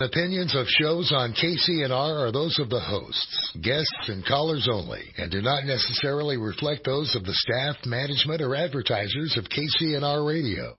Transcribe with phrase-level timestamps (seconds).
[0.00, 1.90] Opinions of shows on KCNR
[2.26, 7.14] are those of the hosts, guests, and callers only, and do not necessarily reflect those
[7.14, 10.74] of the staff, management, or advertisers of KCNR Radio.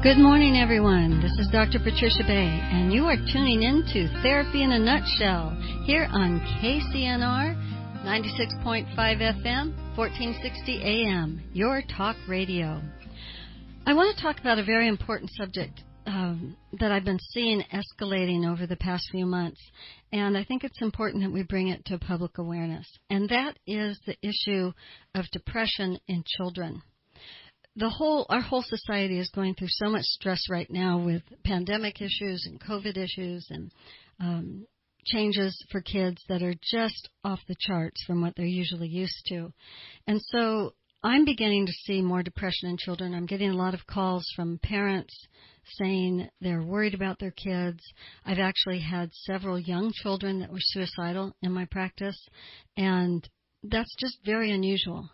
[0.00, 1.20] Good morning, everyone.
[1.20, 1.80] This is Dr.
[1.80, 5.50] Patricia Bay, and you are tuning in to Therapy in a Nutshell
[5.86, 7.56] here on KCNR
[8.04, 12.80] 96.5 FM, 1460 AM, your talk radio.
[13.86, 18.48] I want to talk about a very important subject um, that I've been seeing escalating
[18.48, 19.60] over the past few months,
[20.12, 23.98] and I think it's important that we bring it to public awareness, and that is
[24.06, 24.72] the issue
[25.16, 26.82] of depression in children
[27.78, 32.00] the whole our whole society is going through so much stress right now with pandemic
[32.00, 33.72] issues and COVID issues and
[34.20, 34.66] um,
[35.06, 39.52] changes for kids that are just off the charts from what they're usually used to,
[40.06, 43.14] and so I'm beginning to see more depression in children.
[43.14, 45.14] I'm getting a lot of calls from parents
[45.80, 47.80] saying they're worried about their kids.
[48.26, 52.18] I've actually had several young children that were suicidal in my practice,
[52.76, 53.26] and
[53.62, 55.08] that's just very unusual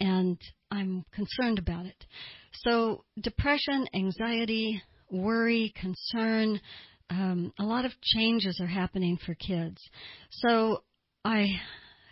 [0.00, 0.38] and
[0.70, 2.04] I'm concerned about it.
[2.52, 6.60] So, depression, anxiety, worry, concern,
[7.10, 9.80] um, a lot of changes are happening for kids.
[10.30, 10.82] So,
[11.24, 11.46] I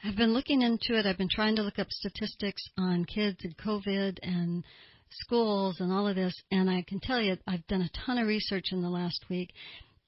[0.02, 1.06] have been looking into it.
[1.06, 4.64] I've been trying to look up statistics on kids and COVID and
[5.10, 8.26] schools and all of this, and I can tell you I've done a ton of
[8.26, 9.50] research in the last week,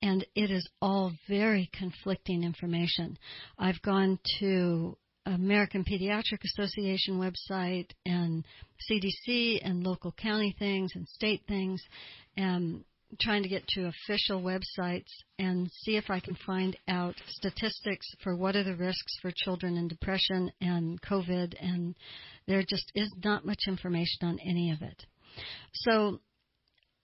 [0.03, 3.17] and it is all very conflicting information.
[3.59, 8.45] I've gone to American Pediatric Association website and
[8.91, 11.83] CDC and local county things and state things
[12.37, 12.85] and
[13.21, 18.37] trying to get to official websites and see if I can find out statistics for
[18.37, 21.95] what are the risks for children in depression and COVID and
[22.47, 25.05] there just is not much information on any of it.
[25.73, 26.21] So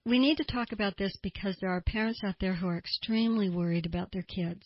[0.04, 3.48] we need to talk about this because there are parents out there who are extremely
[3.48, 4.62] worried about their kids.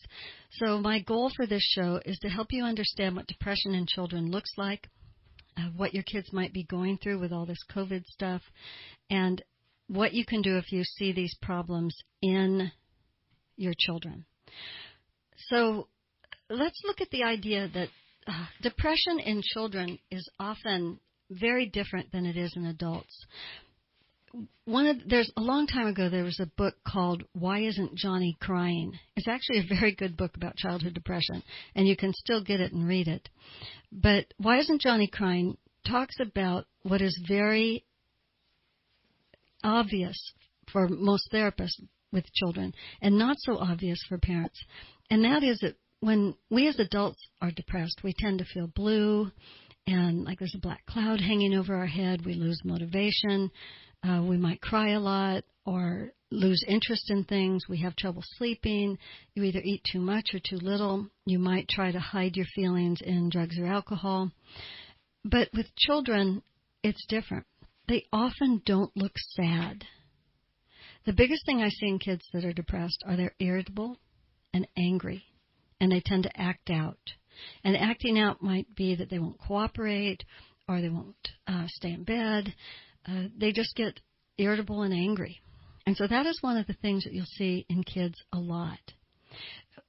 [0.53, 4.31] So, my goal for this show is to help you understand what depression in children
[4.31, 4.89] looks like,
[5.55, 8.41] uh, what your kids might be going through with all this COVID stuff,
[9.11, 9.41] and
[9.87, 12.71] what you can do if you see these problems in
[13.57, 14.25] your children.
[15.49, 15.87] So,
[16.49, 17.89] let's look at the idea that
[18.25, 20.99] uh, depression in children is often
[21.29, 23.25] very different than it is in adults
[24.65, 28.35] one of there's a long time ago there was a book called Why Isn't Johnny
[28.39, 28.93] Crying?
[29.15, 31.43] It's actually a very good book about childhood depression
[31.75, 33.29] and you can still get it and read it.
[33.91, 37.85] But Why Isn't Johnny Crying talks about what is very
[39.63, 40.17] obvious
[40.71, 41.81] for most therapists
[42.11, 44.59] with children and not so obvious for parents.
[45.09, 49.31] And that is that when we as adults are depressed, we tend to feel blue
[49.87, 52.25] and like there's a black cloud hanging over our head.
[52.25, 53.49] We lose motivation.
[54.03, 57.63] Uh, we might cry a lot or lose interest in things.
[57.67, 58.97] We have trouble sleeping.
[59.33, 61.07] You either eat too much or too little.
[61.25, 64.31] You might try to hide your feelings in drugs or alcohol.
[65.23, 66.41] But with children,
[66.83, 67.45] it's different.
[67.87, 69.83] They often don't look sad.
[71.05, 73.97] The biggest thing I see in kids that are depressed are they're irritable
[74.53, 75.23] and angry,
[75.79, 76.99] and they tend to act out.
[77.63, 80.23] And acting out might be that they won't cooperate
[80.67, 81.15] or they won't
[81.47, 82.53] uh, stay in bed
[83.07, 83.99] uh, they just get
[84.37, 85.39] irritable and angry.
[85.85, 88.79] And so that is one of the things that you'll see in kids a lot.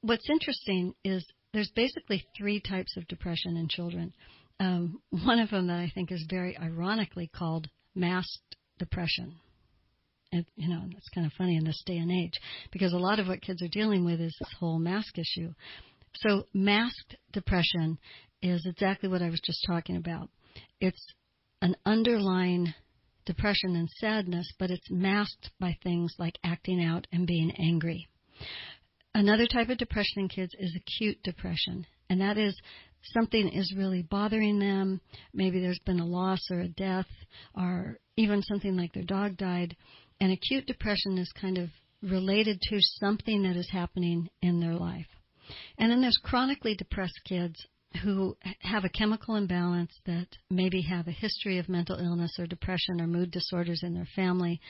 [0.01, 4.13] What's interesting is there's basically three types of depression in children.
[4.61, 9.37] Um, one of them that I think is very ironically called masked depression.
[10.31, 12.35] And, you know, it's kind of funny in this day and age
[12.71, 15.53] because a lot of what kids are dealing with is this whole mask issue.
[16.17, 17.99] So masked depression
[18.43, 20.29] is exactly what I was just talking about.
[20.81, 21.05] It's
[21.63, 22.75] an underlying
[23.29, 28.09] depression and sadness, but it's masked by things like acting out and being angry.
[29.15, 32.59] Another type of depression in kids is acute depression, and that is
[33.13, 35.01] something is really bothering them.
[35.35, 37.07] Maybe there's been a loss or a death,
[37.55, 39.77] or even something like their dog died.
[40.21, 41.69] And acute depression is kind of
[42.03, 45.07] related to something that is happening in their life.
[45.79, 47.57] And then there's chronically depressed kids
[48.03, 53.01] who have a chemical imbalance that maybe have a history of mental illness or depression
[53.01, 54.61] or mood disorders in their family,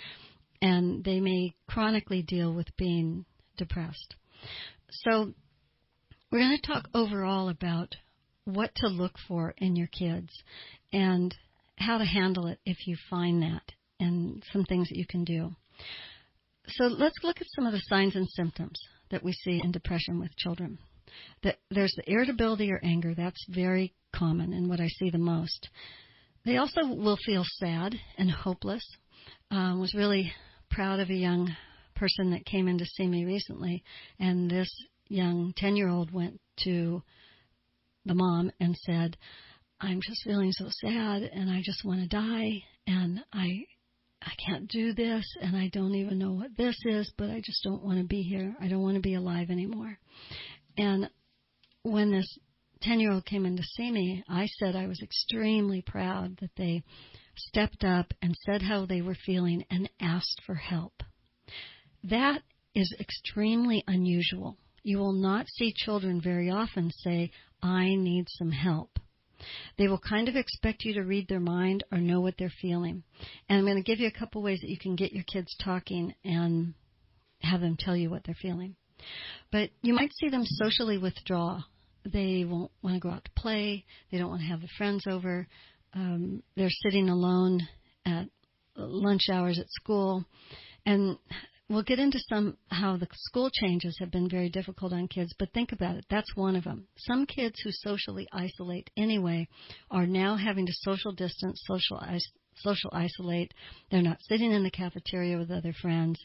[0.63, 3.25] and they may chronically deal with being
[3.57, 4.15] depressed.
[4.91, 5.33] So,
[6.31, 7.95] we're going to talk overall about
[8.45, 10.31] what to look for in your kids
[10.93, 11.35] and
[11.77, 15.51] how to handle it if you find that and some things that you can do.
[16.69, 18.79] So let's look at some of the signs and symptoms.
[19.11, 20.79] that we see in depression with children.
[21.71, 23.15] There's the irritability or anger.
[23.15, 25.69] That's very common and what I see the most.
[26.45, 28.85] They also will feel sad and hopeless.
[29.51, 30.33] Um, was really
[30.71, 31.55] proud of a young
[31.95, 33.83] person that came in to see me recently,
[34.19, 34.71] and this
[35.09, 37.03] young 10 year old went to
[38.05, 39.17] the mom and said,
[39.81, 43.65] I'm just feeling so sad and I just want to die and I
[44.21, 47.63] I can't do this and I don't even know what this is, but I just
[47.63, 48.57] don't want to be here.
[48.61, 49.97] I don't want to be alive anymore.
[50.79, 51.11] And
[51.83, 52.39] when this
[52.83, 56.55] 10 year old came in to see me, I said I was extremely proud that
[56.57, 56.85] they
[57.37, 61.03] stepped up and said how they were feeling and asked for help.
[62.05, 62.43] That
[62.75, 64.57] is extremely unusual.
[64.85, 68.99] You will not see children very often say, I need some help.
[69.77, 73.03] They will kind of expect you to read their mind or know what they're feeling.
[73.49, 75.55] And I'm going to give you a couple ways that you can get your kids
[75.63, 76.75] talking and
[77.41, 78.77] have them tell you what they're feeling.
[79.51, 81.63] But you might see them socially withdraw.
[82.05, 83.85] They won't want to go out to play.
[84.11, 85.47] They don't want to have their friends over.
[85.95, 87.67] Um, they're sitting alone
[88.05, 88.29] at
[88.77, 90.25] lunch hours at school.
[90.87, 91.19] And
[91.69, 95.53] we'll get into some how the school changes have been very difficult on kids, but
[95.53, 96.07] think about it.
[96.11, 96.87] That's one of them.
[96.99, 99.49] Some kids who socially isolate anyway
[99.91, 102.01] are now having to social distance, social
[102.61, 103.53] social isolate.
[103.91, 106.21] They're not sitting in the cafeteria with other friends,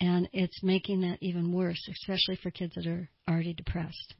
[0.00, 4.14] and it's making that even worse, especially for kids that are already depressed.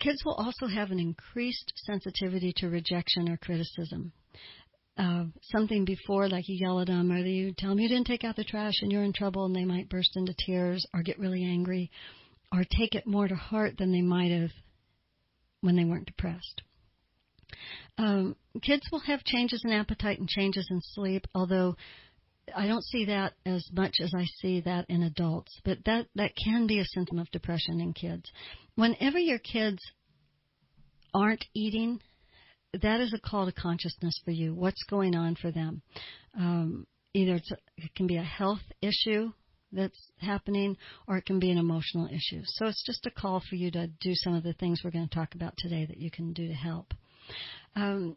[0.00, 4.12] Kids will also have an increased sensitivity to rejection or criticism
[4.98, 8.24] uh, something before, like you yell at them, or you tell them you didn't take
[8.24, 11.18] out the trash and you're in trouble, and they might burst into tears or get
[11.18, 11.90] really angry,
[12.52, 14.50] or take it more to heart than they might have
[15.60, 16.62] when they weren't depressed.
[17.98, 21.76] Um, kids will have changes in appetite and changes in sleep, although
[22.56, 25.60] I don't see that as much as I see that in adults.
[25.64, 28.30] But that that can be a symptom of depression in kids.
[28.74, 29.78] Whenever your kids
[31.14, 32.00] aren't eating
[32.80, 34.54] that is a call to consciousness for you.
[34.54, 35.82] What's going on for them?
[36.38, 37.34] Um, either
[37.76, 39.32] it can be a health issue
[39.72, 40.76] that's happening,
[41.06, 42.42] or it can be an emotional issue.
[42.44, 45.08] So it's just a call for you to do some of the things we're going
[45.08, 46.92] to talk about today that you can do to help.
[47.74, 48.16] Um,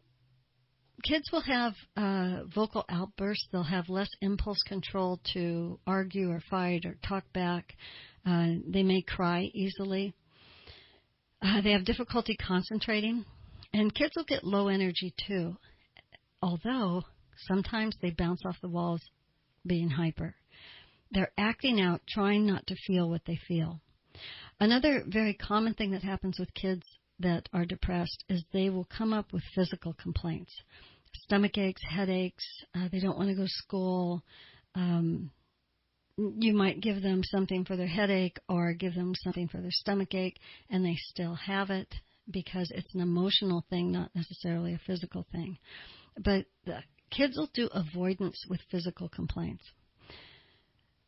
[1.02, 3.46] kids will have uh, vocal outbursts.
[3.52, 7.74] They'll have less impulse control to argue or fight or talk back.
[8.24, 10.14] Uh, they may cry easily.
[11.42, 13.24] Uh, they have difficulty concentrating.
[13.72, 15.56] And kids will get low energy too,
[16.40, 17.02] although
[17.46, 19.02] sometimes they bounce off the walls
[19.66, 20.34] being hyper.
[21.10, 23.80] They're acting out, trying not to feel what they feel.
[24.58, 26.82] Another very common thing that happens with kids
[27.18, 30.52] that are depressed is they will come up with physical complaints
[31.22, 34.22] stomach aches, headaches, uh, they don't want to go to school.
[34.74, 35.30] Um,
[36.16, 40.14] you might give them something for their headache or give them something for their stomach
[40.14, 40.38] ache,
[40.70, 41.94] and they still have it
[42.30, 45.58] because it's an emotional thing, not necessarily a physical thing.
[46.16, 46.80] But the
[47.10, 49.64] kids will do avoidance with physical complaints.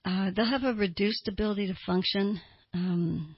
[0.05, 2.41] Uh, they'll have a reduced ability to function
[2.75, 3.37] um,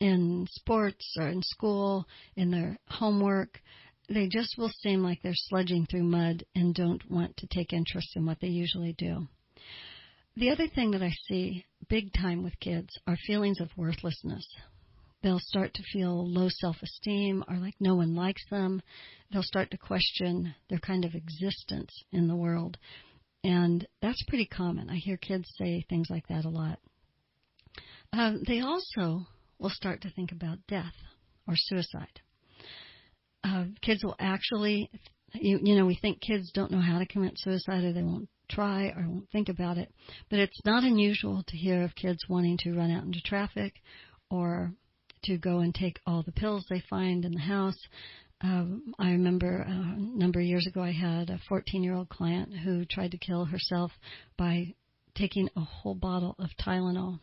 [0.00, 2.06] in sports or in school,
[2.36, 3.60] in their homework.
[4.08, 8.16] They just will seem like they're sludging through mud and don't want to take interest
[8.16, 9.26] in what they usually do.
[10.36, 14.46] The other thing that I see big time with kids are feelings of worthlessness
[15.24, 18.80] they'll start to feel low self esteem or like no one likes them.
[19.32, 22.76] They'll start to question their kind of existence in the world.
[23.42, 24.88] And that's pretty common.
[24.90, 26.78] I hear kids say things like that a lot.
[28.12, 29.26] Um, they also
[29.58, 30.94] will start to think about death
[31.46, 32.20] or suicide.
[33.42, 34.90] Uh, kids will actually,
[35.34, 38.28] you, you know, we think kids don't know how to commit suicide or they won't
[38.50, 39.92] try or won't think about it.
[40.30, 43.74] But it's not unusual to hear of kids wanting to run out into traffic
[44.30, 44.72] or
[45.24, 47.78] to go and take all the pills they find in the house.
[48.40, 52.08] Um, I remember uh, a number of years ago I had a 14 year old
[52.08, 53.92] client who tried to kill herself
[54.36, 54.74] by
[55.14, 57.20] taking a whole bottle of Tylenol.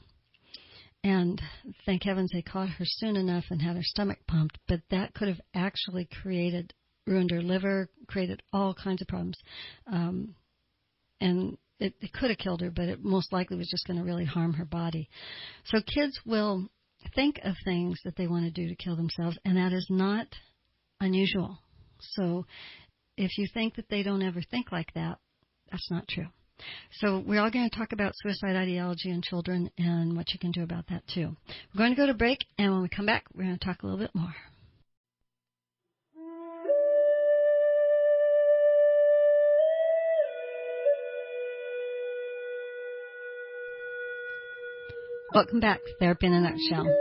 [1.04, 1.42] And
[1.86, 5.28] thank heavens they caught her soon enough and had her stomach pumped, but that could
[5.28, 6.74] have actually created,
[7.08, 9.38] ruined her liver, created all kinds of problems.
[9.92, 10.36] Um,
[11.20, 14.06] and it, it could have killed her, but it most likely was just going to
[14.06, 15.10] really harm her body.
[15.66, 16.68] So kids will
[17.16, 20.28] think of things that they want to do to kill themselves, and that is not
[21.00, 21.58] unusual.
[22.00, 22.46] So
[23.18, 25.18] if you think that they don't ever think like that,
[25.72, 26.28] that's not true.
[27.00, 30.52] So we're all going to talk about suicide ideology in children and what you can
[30.52, 31.36] do about that too.
[31.74, 33.84] We're going to go to break, and when we come back, we're going to talk
[33.84, 34.34] a little bit more.
[45.34, 46.94] Welcome back, Therapy in a Nutshell.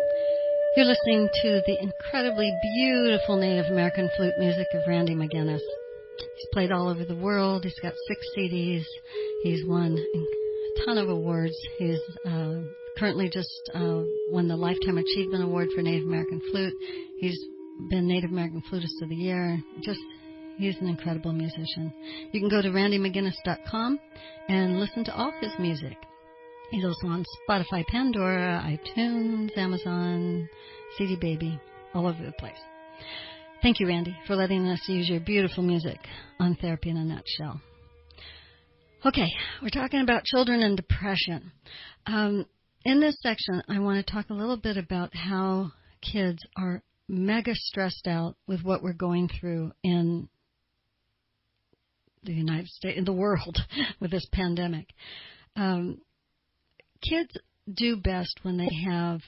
[0.76, 5.59] You're listening to the incredibly beautiful Native American flute music of Randy McGinnis.
[6.17, 7.64] He's played all over the world.
[7.64, 8.85] He's got six CDs.
[9.42, 11.56] He's won a ton of awards.
[11.78, 12.61] He's uh,
[12.99, 16.75] currently just uh, won the Lifetime Achievement Award for Native American Flute.
[17.18, 17.38] He's
[17.88, 19.59] been Native American Flutist of the Year.
[19.82, 20.00] Just
[20.61, 21.90] He's an incredible musician.
[22.32, 23.99] You can go to randymcginnis.com
[24.49, 25.97] and listen to all his music.
[26.70, 30.47] He's also on Spotify, Pandora, iTunes, Amazon,
[30.99, 31.59] CD Baby,
[31.94, 32.52] all over the place.
[33.62, 35.99] Thank you, Randy, for letting us use your beautiful music
[36.38, 37.59] on Therapy in a Nutshell.
[39.02, 41.52] Okay, we're talking about children and depression.
[42.07, 42.45] Um,
[42.85, 47.54] in this section, I want to talk a little bit about how kids are mega
[47.54, 50.28] stressed out with what we're going through in
[52.25, 53.57] the United States, in the world
[54.00, 54.88] with this pandemic.
[55.57, 56.02] Um,
[57.00, 57.35] kids
[57.73, 59.23] do best when they have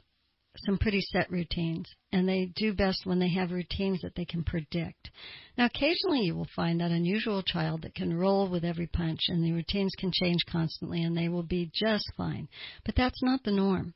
[0.59, 4.45] some pretty set routines, and they do best when they have routines that they can
[4.45, 5.11] predict.
[5.57, 9.43] Now, occasionally you will find that unusual child that can roll with every punch, and
[9.43, 12.49] the routines can change constantly, and they will be just fine.
[12.85, 13.95] But that's not the norm.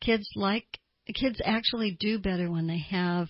[0.00, 0.78] Kids like
[1.14, 3.28] kids actually do better when they have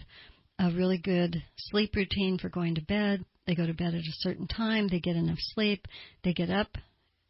[0.58, 3.24] a really good sleep routine for going to bed.
[3.46, 4.88] They go to bed at a certain time.
[4.88, 5.86] They get enough sleep.
[6.22, 6.76] They get up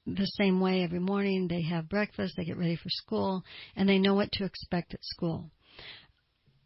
[0.07, 1.49] the same way every morning.
[1.49, 3.43] They have breakfast, they get ready for school,
[3.77, 5.51] and they know what to expect at school.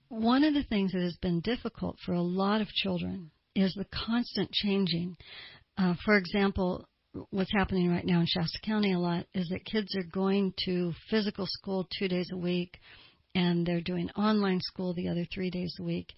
[0.09, 3.87] One of the things that has been difficult for a lot of children is the
[4.07, 5.17] constant changing.
[5.77, 6.89] Uh, for example,
[7.31, 10.93] what's happening right now in Shasta County a lot is that kids are going to
[11.11, 12.79] physical school two days a week,
[13.35, 16.13] and they're doing online school the other three days a week,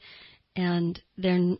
[0.56, 1.56] and they're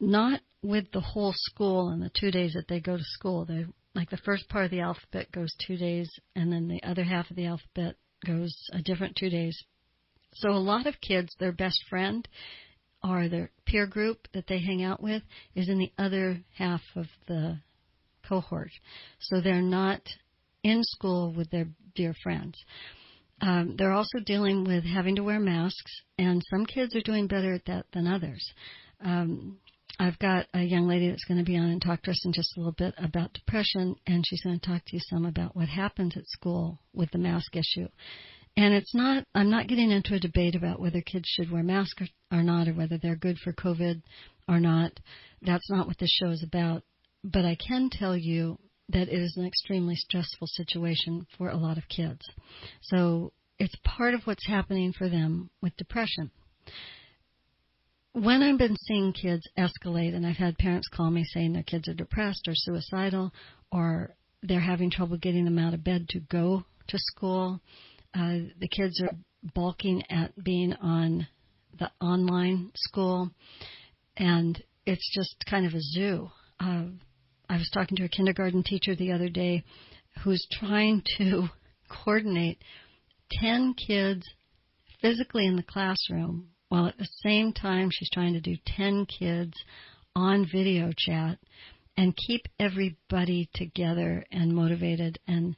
[0.00, 3.44] not with the whole school and the two days that they go to school.
[3.44, 7.04] They're like the first part of the alphabet goes two days, and then the other
[7.04, 7.96] half of the alphabet
[8.26, 9.56] goes a different two days.
[10.34, 12.26] So a lot of kids, their best friend
[13.02, 15.22] or their peer group that they hang out with
[15.54, 17.58] is in the other half of the
[18.28, 18.70] cohort.
[19.20, 20.00] So they're not
[20.62, 22.56] in school with their dear friends.
[23.40, 27.52] Um, they're also dealing with having to wear masks, and some kids are doing better
[27.52, 28.44] at that than others.
[29.04, 29.58] Um,
[29.98, 32.32] I've got a young lady that's going to be on and talk to us in
[32.32, 35.54] just a little bit about depression, and she's going to talk to you some about
[35.54, 37.88] what happens at school with the mask issue.
[38.56, 42.02] And it's not, I'm not getting into a debate about whether kids should wear masks
[42.30, 44.02] or, or not, or whether they're good for COVID
[44.48, 44.92] or not.
[45.42, 46.82] That's not what this show is about.
[47.22, 48.58] But I can tell you
[48.90, 52.20] that it is an extremely stressful situation for a lot of kids.
[52.82, 56.30] So it's part of what's happening for them with depression
[58.14, 61.88] when I've been seeing kids escalate, and I've had parents call me saying their kids
[61.88, 63.32] are depressed or suicidal,
[63.72, 67.60] or they're having trouble getting them out of bed to go to school,
[68.14, 69.16] uh, the kids are
[69.54, 71.26] balking at being on
[71.80, 73.30] the online school,
[74.16, 76.30] and it's just kind of a zoo.
[76.60, 76.84] Uh,
[77.48, 79.64] I was talking to a kindergarten teacher the other day
[80.22, 81.48] who's trying to
[82.04, 82.58] coordinate
[83.40, 84.22] 10 kids
[85.02, 89.52] physically in the classroom while at the same time she's trying to do 10 kids
[90.16, 91.38] on video chat
[91.96, 95.54] and keep everybody together and motivated and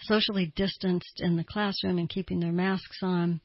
[0.00, 3.38] socially distanced in the classroom and keeping their masks on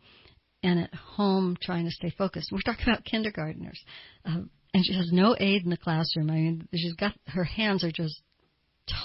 [0.63, 2.47] and at home trying to stay focused.
[2.49, 3.83] We're talking about kindergartners.
[4.25, 6.29] Uh, and she has no aid in the classroom.
[6.29, 8.21] I mean, she's got her hands are just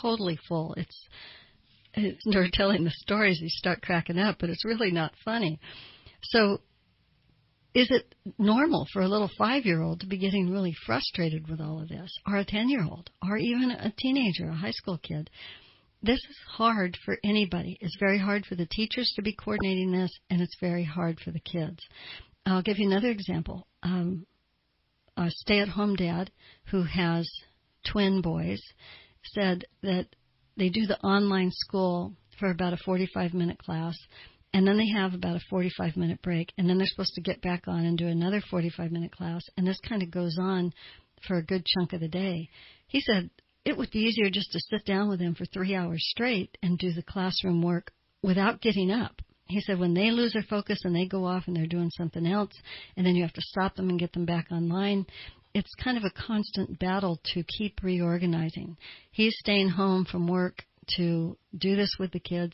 [0.00, 0.74] totally full.
[0.76, 1.08] It's,
[1.94, 5.58] it's her telling the stories, you start cracking up, but it's really not funny.
[6.22, 6.60] So
[7.74, 11.60] is it normal for a little five year old to be getting really frustrated with
[11.60, 14.98] all of this, or a 10 year old, or even a teenager, a high school
[14.98, 15.30] kid?
[16.02, 17.76] This is hard for anybody.
[17.80, 21.30] It's very hard for the teachers to be coordinating this, and it's very hard for
[21.30, 21.78] the kids.
[22.46, 23.66] I'll give you another example.
[23.82, 24.26] Um,
[25.16, 26.30] a stay at home dad
[26.70, 27.30] who has
[27.86, 28.60] twin boys
[29.24, 30.06] said that
[30.56, 33.94] they do the online school for about a 45 minute class
[34.52, 37.42] and then they have about a 45 minute break, and then they're supposed to get
[37.42, 40.72] back on and do another 45 minute class, and this kind of goes on
[41.26, 42.48] for a good chunk of the day.
[42.86, 43.30] He said
[43.64, 46.78] it would be easier just to sit down with them for three hours straight and
[46.78, 47.92] do the classroom work
[48.22, 49.20] without getting up.
[49.44, 52.26] He said when they lose their focus and they go off and they're doing something
[52.26, 52.52] else,
[52.96, 55.06] and then you have to stop them and get them back online,
[55.54, 58.76] it's kind of a constant battle to keep reorganizing.
[59.10, 60.64] He's staying home from work
[60.96, 62.52] to do this with the kids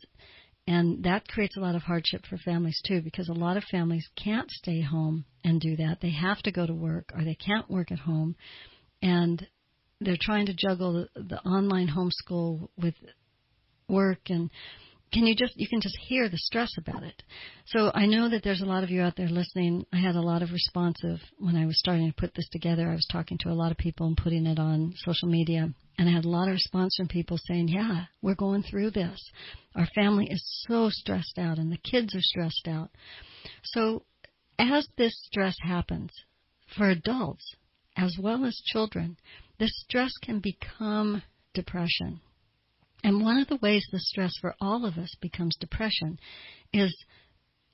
[0.66, 4.08] and that creates a lot of hardship for families too, because a lot of families
[4.16, 5.98] can't stay home and do that.
[6.02, 8.34] They have to go to work or they can't work at home.
[9.00, 9.46] And
[10.00, 12.94] they're trying to juggle the, the online homeschool with
[13.88, 14.18] work.
[14.28, 14.50] And
[15.12, 17.22] can you just you can just hear the stress about it.
[17.66, 19.86] So i know that there's a lot of you out there listening.
[19.92, 22.90] I had a lot of responsive when i was starting to put this together.
[22.90, 26.08] I was talking to a lot of people and putting it on social media and
[26.08, 29.30] i had a lot of response from people saying yeah we're going through this.
[29.76, 32.90] Our family is so stressed out and the kids are stressed out.
[33.62, 34.02] So
[34.58, 36.10] as this stress happens
[36.76, 37.54] for adults
[37.96, 39.16] as well as children
[39.58, 41.22] the stress can become
[41.54, 42.20] depression.
[43.04, 46.18] And one of the ways the stress for all of us becomes depression
[46.72, 46.94] is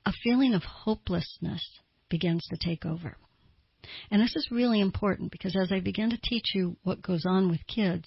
[0.05, 1.62] a feeling of hopelessness
[2.11, 3.17] begins to take over.
[4.11, 7.51] And this is really important because as I begin to teach you what goes on
[7.51, 8.05] with kids,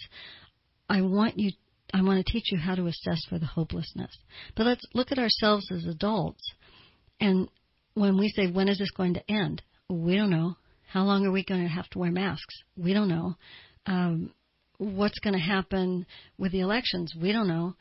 [0.90, 1.52] I want you
[1.94, 4.18] I want to teach you how to assess for the hopelessness.
[4.56, 6.42] But let's look at ourselves as adults
[7.20, 7.48] and
[7.94, 9.62] when we say when is this going to end?
[9.90, 10.58] We don't know.
[10.92, 12.56] How long are we going to have to wear masks?
[12.78, 13.36] We don't know.
[13.86, 14.32] Um,
[14.78, 16.06] what's going to happen
[16.38, 17.14] with the elections.
[17.20, 17.76] We don't know.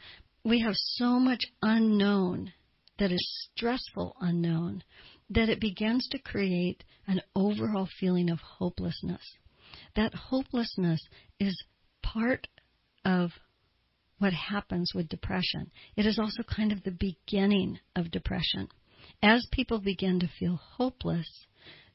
[0.44, 2.52] We have so much unknown
[2.98, 4.84] that is stressful unknown
[5.30, 9.22] that it begins to create an overall feeling of hopelessness.
[9.96, 11.00] That hopelessness
[11.40, 11.64] is
[12.02, 12.46] part
[13.04, 13.30] of
[14.18, 15.70] what happens with depression.
[15.96, 18.68] It is also kind of the beginning of depression.
[19.22, 21.28] As people begin to feel hopeless,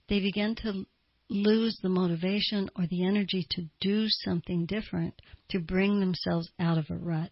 [0.09, 0.85] they begin to
[1.29, 5.13] lose the motivation or the energy to do something different
[5.49, 7.31] to bring themselves out of a rut.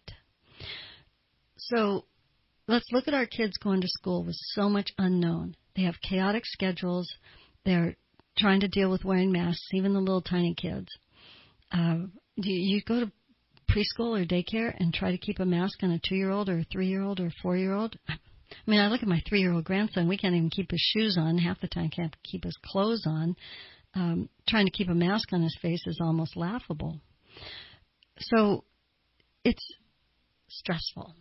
[1.56, 2.04] So
[2.68, 5.56] let's look at our kids going to school with so much unknown.
[5.78, 7.08] They have chaotic schedules.
[7.64, 7.94] They're
[8.36, 10.88] trying to deal with wearing masks, even the little tiny kids.
[11.72, 13.12] Uh, you, you go to
[13.70, 16.58] preschool or daycare and try to keep a mask on a two year old or
[16.58, 17.96] a three year old or a four year old.
[18.08, 18.16] I
[18.66, 20.08] mean, I look at my three year old grandson.
[20.08, 21.38] We can't even keep his shoes on.
[21.38, 23.36] Half the time, can't keep his clothes on
[23.94, 27.00] um, trying to keep a mask on his face is almost laughable.
[28.18, 28.64] So
[29.44, 29.64] it's
[30.48, 31.14] stressful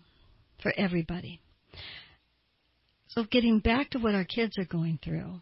[0.61, 1.41] for everybody.
[3.09, 5.41] So getting back to what our kids are going through,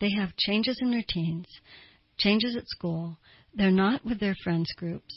[0.00, 1.46] they have changes in routines,
[2.18, 3.18] changes at school.
[3.54, 5.14] They're not with their friends groups.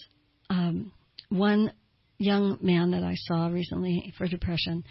[0.50, 0.92] Um,
[1.30, 1.72] one
[2.18, 4.84] young man that I saw recently for depression,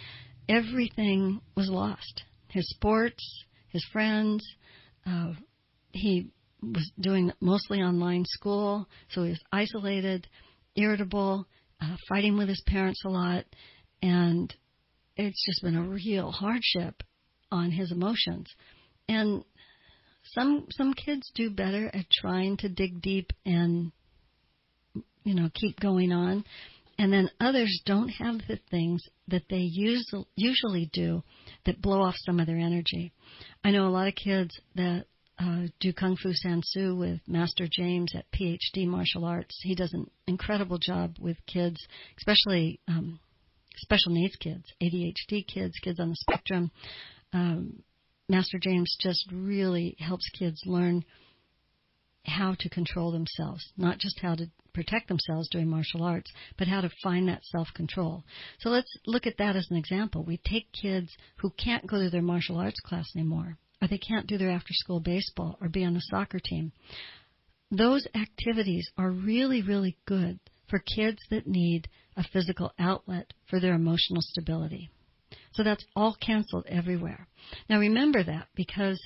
[0.48, 2.24] everything was lost.
[2.48, 4.46] His sports, his friends.
[5.06, 5.32] Uh,
[5.92, 6.30] he
[6.62, 10.26] was doing mostly online school, so he was isolated,
[10.76, 11.46] irritable,
[11.80, 13.44] uh, fighting with his parents a lot,
[14.02, 14.54] and
[15.18, 17.02] it's just been a real hardship
[17.50, 18.46] on his emotions.
[19.08, 19.44] And
[20.32, 23.92] some some kids do better at trying to dig deep and
[25.24, 26.44] you know keep going on,
[26.98, 29.68] and then others don't have the things that they
[30.36, 31.22] usually do
[31.66, 33.12] that blow off some of their energy.
[33.64, 35.06] I know a lot of kids that
[35.38, 39.58] uh, do Kung Fu San Soo with Master James at PhD Martial Arts.
[39.62, 41.80] He does an incredible job with kids,
[42.18, 43.20] especially um,
[43.80, 46.70] special needs kids, ADHD kids, kids on the spectrum.
[47.32, 47.82] Um,
[48.28, 51.04] Master James just really helps kids learn
[52.24, 56.80] how to control themselves, not just how to protect themselves during martial arts, but how
[56.80, 58.22] to find that self control.
[58.60, 60.24] So let's look at that as an example.
[60.24, 64.26] We take kids who can't go to their martial arts class anymore or they can't
[64.26, 66.72] do their after school baseball or be on the soccer team.
[67.70, 73.74] Those activities are really, really good for kids that need a physical outlet for their
[73.74, 74.90] emotional stability.
[75.52, 77.26] So that's all canceled everywhere.
[77.68, 79.00] Now remember that because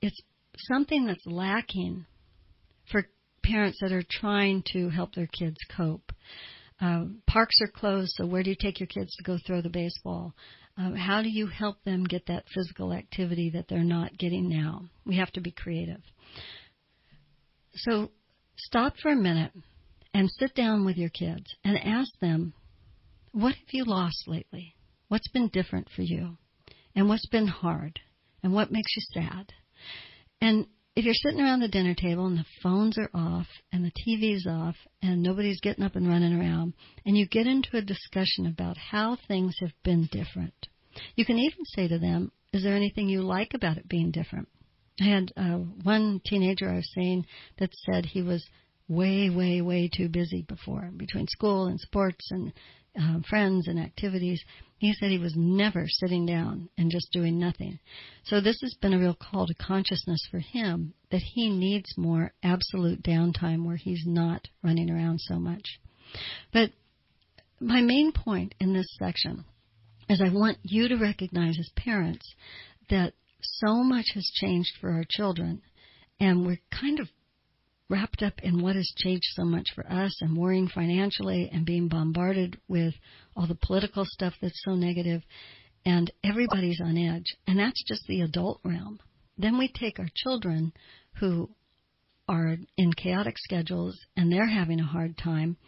[0.00, 0.20] it's
[0.68, 2.06] something that's lacking
[2.90, 3.06] for
[3.42, 6.12] parents that are trying to help their kids cope.
[6.80, 9.68] Uh, parks are closed, so where do you take your kids to go throw the
[9.68, 10.34] baseball?
[10.76, 14.86] Um, how do you help them get that physical activity that they're not getting now?
[15.06, 16.00] We have to be creative.
[17.74, 18.10] So
[18.56, 19.52] stop for a minute
[20.14, 22.54] and sit down with your kids and ask them,
[23.32, 24.74] what have you lost lately?
[25.08, 26.36] What's been different for you?
[26.94, 27.98] And what's been hard?
[28.42, 29.52] And what makes you sad?
[30.40, 33.92] And if you're sitting around the dinner table and the phones are off and the
[34.06, 36.74] TV's off and nobody's getting up and running around,
[37.06, 40.68] and you get into a discussion about how things have been different,
[41.14, 44.48] you can even say to them, Is there anything you like about it being different?
[45.00, 47.24] I had uh, one teenager I was seeing
[47.58, 48.46] that said he was
[48.88, 52.52] way, way, way too busy before between school and sports and
[53.00, 54.42] uh, friends and activities.
[54.78, 57.78] He said he was never sitting down and just doing nothing.
[58.24, 62.32] So this has been a real call to consciousness for him that he needs more
[62.42, 65.78] absolute downtime where he's not running around so much.
[66.52, 66.70] But
[67.60, 69.44] my main point in this section
[70.08, 72.34] is I want you to recognize as parents
[72.90, 75.62] that so much has changed for our children
[76.20, 77.08] and we're kind of
[77.92, 81.88] wrapped up in what has changed so much for us and worrying financially and being
[81.88, 82.94] bombarded with
[83.36, 85.22] all the political stuff that's so negative
[85.84, 87.36] and everybody's on edge.
[87.46, 88.98] And that's just the adult realm.
[89.36, 90.72] Then we take our children
[91.20, 91.50] who
[92.26, 95.58] are in chaotic schedules and they're having a hard time.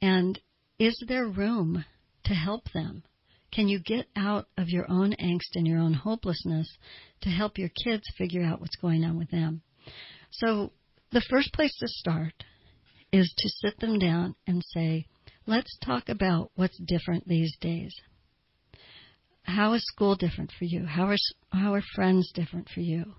[0.00, 0.38] And
[0.78, 1.84] is there room
[2.26, 3.02] to help them?
[3.52, 6.68] Can you get out of your own angst and your own hopelessness
[7.22, 9.62] to help your kids figure out what's going on with them?
[10.30, 10.72] So,
[11.14, 12.34] the first place to start
[13.12, 15.06] is to sit them down and say,
[15.46, 17.94] let's talk about what's different these days.
[19.44, 20.84] How is school different for you?
[20.84, 21.16] How are,
[21.52, 23.14] how are friends different for you?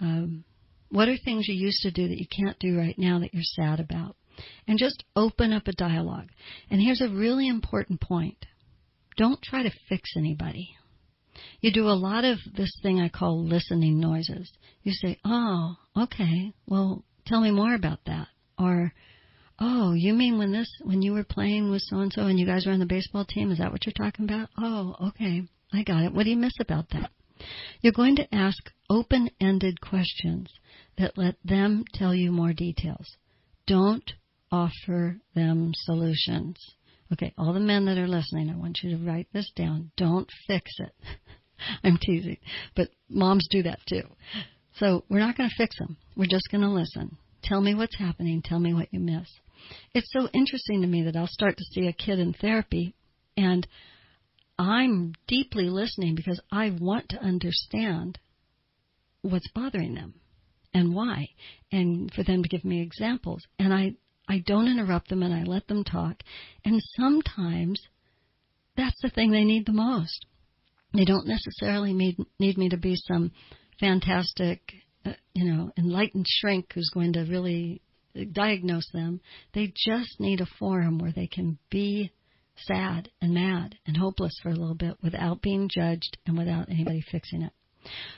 [0.00, 0.44] Um,
[0.88, 3.42] what are things you used to do that you can't do right now that you're
[3.42, 4.16] sad about?
[4.66, 6.28] And just open up a dialogue.
[6.70, 8.46] And here's a really important point
[9.16, 10.70] don't try to fix anybody.
[11.60, 14.50] You do a lot of this thing I call listening noises.
[14.82, 18.28] You say, Oh, okay, well, tell me more about that.
[18.58, 18.92] Or,
[19.60, 22.46] Oh, you mean when this, when you were playing with so and so and you
[22.46, 23.52] guys were on the baseball team?
[23.52, 24.48] Is that what you're talking about?
[24.58, 26.12] Oh, okay, I got it.
[26.12, 27.10] What do you miss about that?
[27.80, 30.50] You're going to ask open ended questions
[30.98, 33.16] that let them tell you more details.
[33.66, 34.12] Don't
[34.50, 36.56] offer them solutions.
[37.12, 39.92] Okay, all the men that are listening, I want you to write this down.
[39.96, 40.94] Don't fix it.
[41.84, 42.38] I'm teasing,
[42.74, 44.02] but moms do that too.
[44.76, 45.96] So we're not going to fix them.
[46.16, 47.16] We're just going to listen.
[47.42, 48.42] Tell me what's happening.
[48.42, 49.28] Tell me what you miss.
[49.94, 52.94] It's so interesting to me that I'll start to see a kid in therapy
[53.36, 53.66] and
[54.58, 58.18] I'm deeply listening because I want to understand
[59.22, 60.14] what's bothering them
[60.72, 61.28] and why
[61.72, 63.96] and for them to give me examples and I
[64.28, 66.22] I don't interrupt them and I let them talk.
[66.64, 67.80] And sometimes
[68.76, 70.26] that's the thing they need the most.
[70.94, 73.32] They don't necessarily need, need me to be some
[73.80, 74.60] fantastic,
[75.04, 77.80] uh, you know, enlightened shrink who's going to really
[78.32, 79.20] diagnose them.
[79.52, 82.12] They just need a forum where they can be
[82.56, 87.02] sad and mad and hopeless for a little bit without being judged and without anybody
[87.10, 87.52] fixing it.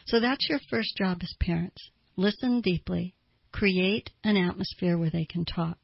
[0.07, 1.91] So that's your first job as parents.
[2.17, 3.15] Listen deeply,
[3.53, 5.79] create an atmosphere where they can talk.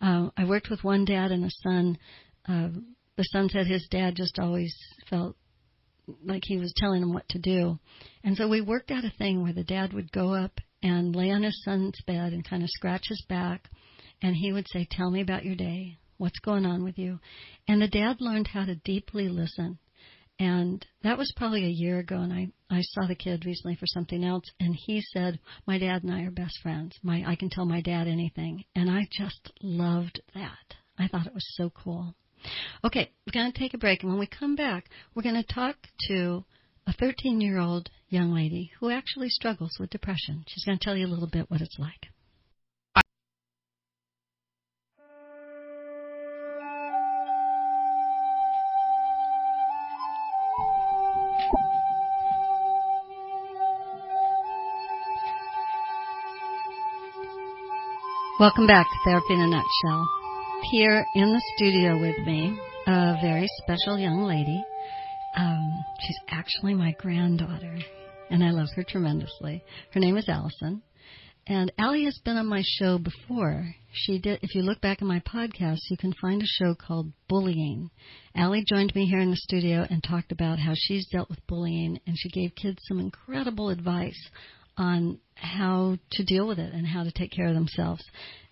[0.00, 1.98] Uh, I worked with one dad and a son.
[2.48, 2.68] Uh,
[3.16, 4.74] the son said his dad just always
[5.08, 5.36] felt
[6.24, 7.78] like he was telling him what to do.
[8.24, 11.30] And so we worked out a thing where the dad would go up and lay
[11.30, 13.68] on his son's bed and kind of scratch his back.
[14.22, 15.98] And he would say, Tell me about your day.
[16.18, 17.18] What's going on with you?
[17.68, 19.78] And the dad learned how to deeply listen.
[20.38, 23.86] And that was probably a year ago, and I, I saw the kid recently for
[23.86, 26.94] something else, and he said, My dad and I are best friends.
[27.02, 28.64] My I can tell my dad anything.
[28.74, 30.74] And I just loved that.
[30.98, 32.14] I thought it was so cool.
[32.84, 35.54] Okay, we're going to take a break, and when we come back, we're going to
[35.54, 35.76] talk
[36.08, 36.44] to
[36.86, 40.44] a 13 year old young lady who actually struggles with depression.
[40.46, 42.08] She's going to tell you a little bit what it's like.
[58.38, 60.25] Welcome back to Therapy in a Nutshell.
[60.62, 64.64] Here in the studio with me, a very special young lady.
[65.36, 67.78] Um, she's actually my granddaughter,
[68.30, 69.62] and I love her tremendously.
[69.92, 70.82] Her name is Allison,
[71.46, 73.74] and Allie has been on my show before.
[73.92, 74.40] She did.
[74.42, 77.90] If you look back in my podcast, you can find a show called Bullying.
[78.34, 82.00] Allie joined me here in the studio and talked about how she's dealt with bullying,
[82.06, 84.30] and she gave kids some incredible advice
[84.76, 88.04] on how to deal with it and how to take care of themselves.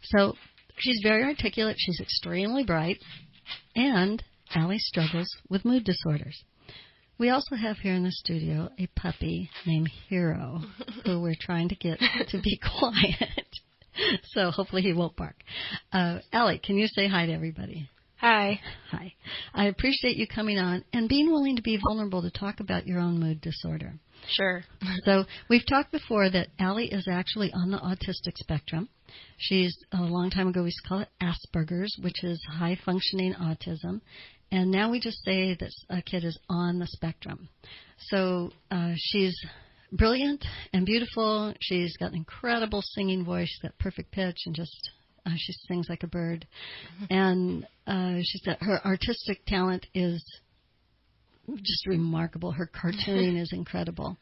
[0.02, 0.34] So
[0.78, 2.98] she's very articulate, she's extremely bright,
[3.74, 4.22] and
[4.54, 6.44] Allie struggles with mood disorders.
[7.18, 10.62] We also have here in the studio a puppy named Hero
[11.04, 13.46] who we're trying to get to be quiet.
[14.32, 15.36] so hopefully he won't bark.
[15.92, 17.88] Uh, Allie, can you say hi to everybody?
[18.16, 18.58] Hi.
[18.90, 19.12] Hi.
[19.52, 22.98] I appreciate you coming on and being willing to be vulnerable to talk about your
[22.98, 23.94] own mood disorder.
[24.28, 24.64] Sure.
[25.04, 28.88] so we've talked before that Allie is actually on the autistic spectrum.
[29.36, 33.34] She's a long time ago we used to call it Asperger's, which is high functioning
[33.34, 34.00] autism,
[34.50, 37.48] and now we just say that a kid is on the spectrum.
[38.08, 39.36] So uh, she's
[39.92, 41.54] brilliant and beautiful.
[41.60, 43.56] She's got an incredible singing voice.
[43.62, 44.90] Got perfect pitch and just
[45.26, 46.46] uh, she sings like a bird.
[47.02, 47.14] Mm-hmm.
[47.14, 50.24] And uh, she's got her artistic talent is
[51.62, 52.52] just remarkable.
[52.52, 54.16] Her cartooning is incredible.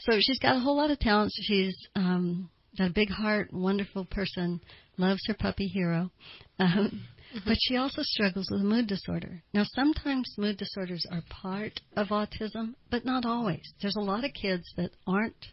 [0.00, 1.36] So she's got a whole lot of talents.
[1.42, 4.60] She's um, got a big heart, wonderful person,
[4.96, 6.10] loves her puppy hero.
[6.58, 7.02] Um,
[7.46, 9.42] but she also struggles with a mood disorder.
[9.54, 13.62] Now, sometimes mood disorders are part of autism, but not always.
[13.80, 15.46] There's a lot of kids that aren't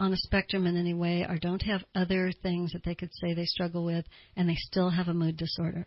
[0.00, 3.32] on a spectrum in any way or don't have other things that they could say
[3.32, 4.04] they struggle with
[4.36, 5.86] and they still have a mood disorder.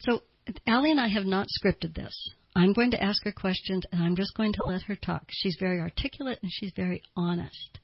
[0.00, 0.22] So
[0.66, 2.14] Allie and I have not scripted this.
[2.54, 5.24] I'm going to ask her questions and I'm just going to let her talk.
[5.30, 7.78] She's very articulate and she's very honest.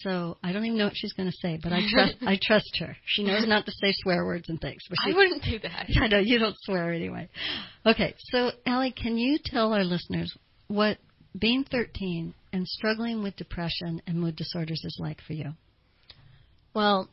[0.00, 2.76] So I don't even know what she's going to say, but I trust I trust
[2.80, 2.96] her.
[3.04, 4.82] She knows not to say swear words and things.
[4.88, 5.86] But she, I wouldn't do that.
[6.00, 7.28] I know you don't swear anyway.
[7.84, 10.36] Okay, so Allie, can you tell our listeners
[10.68, 10.98] what
[11.38, 15.52] being 13 and struggling with depression and mood disorders is like for you?
[16.74, 17.08] Well,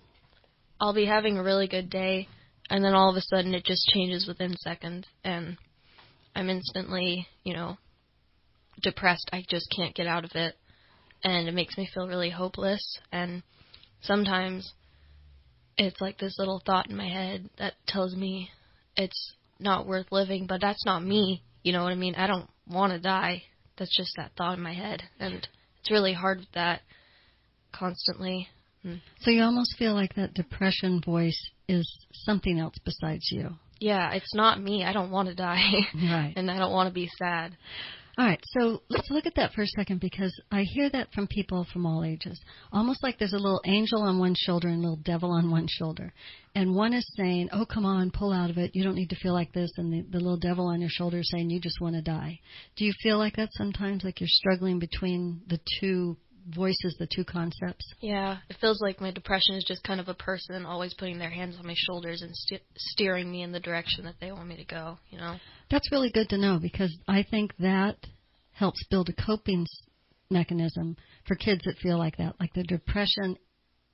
[0.79, 2.27] I'll be having a really good day,
[2.69, 5.57] and then all of a sudden it just changes within seconds, and
[6.37, 7.77] I'm instantly, you know,
[8.83, 9.27] depressed.
[9.33, 10.55] I just can't get out of it,
[11.23, 12.99] and it makes me feel really hopeless.
[13.11, 13.41] And
[14.01, 14.71] sometimes
[15.79, 18.51] it's like this little thought in my head that tells me
[18.95, 21.41] it's not worth living, but that's not me.
[21.63, 22.13] You know what I mean?
[22.13, 23.41] I don't want to die.
[23.79, 25.33] That's just that thought in my head, and
[25.79, 26.81] it's really hard with that
[27.71, 28.47] constantly.
[28.85, 29.01] Mm.
[29.21, 33.55] So you almost feel like that depression voice is something else besides you.
[33.79, 34.83] Yeah, it's not me.
[34.83, 35.71] I don't want to die.
[35.95, 36.33] Right.
[36.35, 37.55] and I don't want to be sad.
[38.19, 41.27] All right, so let's look at that for a second because I hear that from
[41.27, 42.41] people from all ages.
[42.73, 45.67] Almost like there's a little angel on one shoulder and a little devil on one
[45.69, 46.11] shoulder.
[46.55, 48.71] And one is saying, oh, come on, pull out of it.
[48.73, 49.69] You don't need to feel like this.
[49.77, 52.39] And the, the little devil on your shoulder is saying, you just want to die.
[52.75, 56.17] Do you feel like that sometimes, like you're struggling between the two
[56.53, 57.85] voices, the two concepts?
[57.99, 61.29] Yeah, it feels like my depression is just kind of a person always putting their
[61.29, 64.57] hands on my shoulders and st- steering me in the direction that they want me
[64.57, 65.35] to go, you know?
[65.69, 67.97] That's really good to know because I think that
[68.51, 69.65] helps build a coping
[70.29, 72.35] mechanism for kids that feel like that.
[72.39, 73.37] Like the depression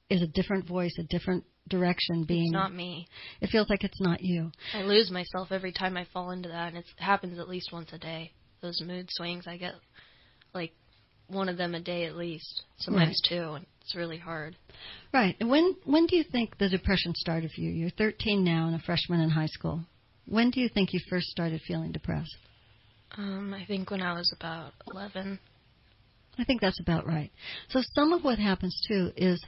[0.09, 2.45] is a different voice, a different direction being.
[2.45, 3.07] It's not me.
[3.41, 4.51] It feels like it's not you.
[4.73, 7.91] I lose myself every time I fall into that, and it happens at least once
[7.93, 8.31] a day.
[8.61, 9.73] Those mood swings, I get
[10.53, 10.73] like
[11.27, 13.37] one of them a day at least, sometimes right.
[13.37, 14.55] two, and it's really hard.
[15.13, 15.35] Right.
[15.39, 17.71] When when do you think the depression started for you?
[17.71, 19.85] You're 13 now and a freshman in high school.
[20.25, 22.35] When do you think you first started feeling depressed?
[23.17, 25.39] Um, I think when I was about 11.
[26.37, 27.31] I think that's about right.
[27.69, 29.43] So some of what happens too is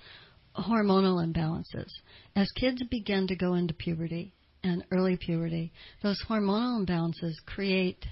[0.56, 1.92] hormonal imbalances.
[2.36, 4.34] As kids begin to go into puberty
[4.64, 5.72] and early puberty,
[6.04, 8.06] those hormonal imbalances create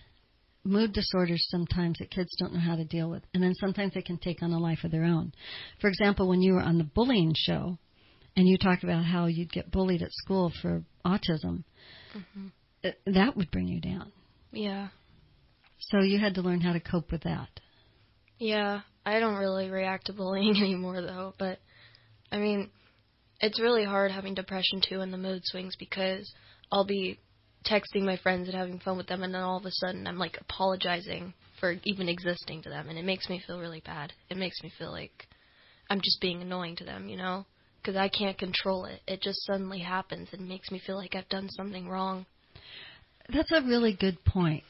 [0.63, 3.23] mood disorders sometimes that kids don't know how to deal with.
[3.34, 5.34] And then sometimes they can take on a life of their own.
[5.82, 7.78] For example, when you were on the bullying show
[8.36, 11.63] and you talked about how you'd get bullied at school for autism,
[12.15, 12.47] mm-hmm.
[13.08, 14.12] that would bring you down.
[14.52, 14.89] Yeah.
[15.80, 17.49] So you had to learn how to cope with that.
[18.39, 21.60] Yeah, I don't really react to bullying anymore though, but
[22.32, 22.69] I mean,
[23.39, 26.32] it's really hard having depression too and the mood swings because
[26.71, 27.19] I'll be
[27.65, 30.17] texting my friends and having fun with them and then all of a sudden I'm
[30.17, 34.13] like apologizing for even existing to them and it makes me feel really bad.
[34.30, 35.28] It makes me feel like
[35.89, 37.45] I'm just being annoying to them, you know?
[37.82, 39.02] Because I can't control it.
[39.08, 42.26] It just suddenly happens and makes me feel like I've done something wrong.
[43.34, 44.63] That's a really good point.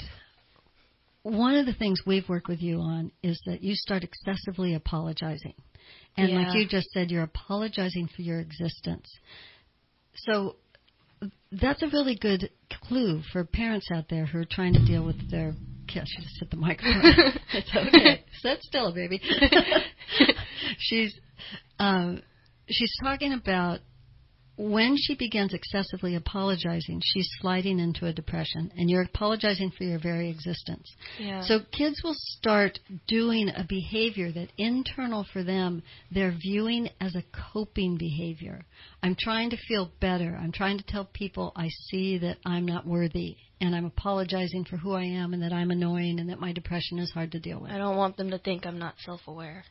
[1.24, 5.54] one of the things we've worked with you on is that you start excessively apologizing.
[6.18, 6.40] And yeah.
[6.40, 9.10] like you just said, you're apologizing for your existence.
[10.16, 10.58] So
[11.52, 12.50] that's a really good
[12.88, 15.54] clue for parents out there who are trying to deal with their
[15.88, 16.10] kids.
[16.10, 17.02] She just hit the microphone.
[17.54, 18.24] it's okay.
[18.42, 19.22] Sit still, a baby.
[20.80, 21.14] she's
[21.80, 22.22] um,
[22.68, 23.80] she's talking about
[24.56, 30.00] when she begins excessively apologizing, she's sliding into a depression, and you're apologizing for your
[30.00, 30.94] very existence.
[31.20, 31.42] Yeah.
[31.42, 37.24] So kids will start doing a behavior that internal for them they're viewing as a
[37.52, 38.64] coping behavior.
[39.02, 40.38] I'm trying to feel better.
[40.40, 44.78] I'm trying to tell people I see that I'm not worthy, and I'm apologizing for
[44.78, 47.60] who I am, and that I'm annoying, and that my depression is hard to deal
[47.60, 47.72] with.
[47.72, 49.64] I don't want them to think I'm not self-aware.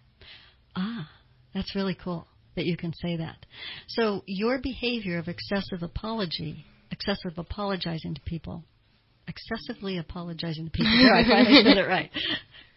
[0.74, 1.08] Ah,
[1.54, 3.36] that's really cool that you can say that.
[3.88, 8.64] So your behavior of excessive apology, excessive apologizing to people,
[9.26, 10.92] excessively apologizing to people.
[10.92, 12.10] There, I finally said it right.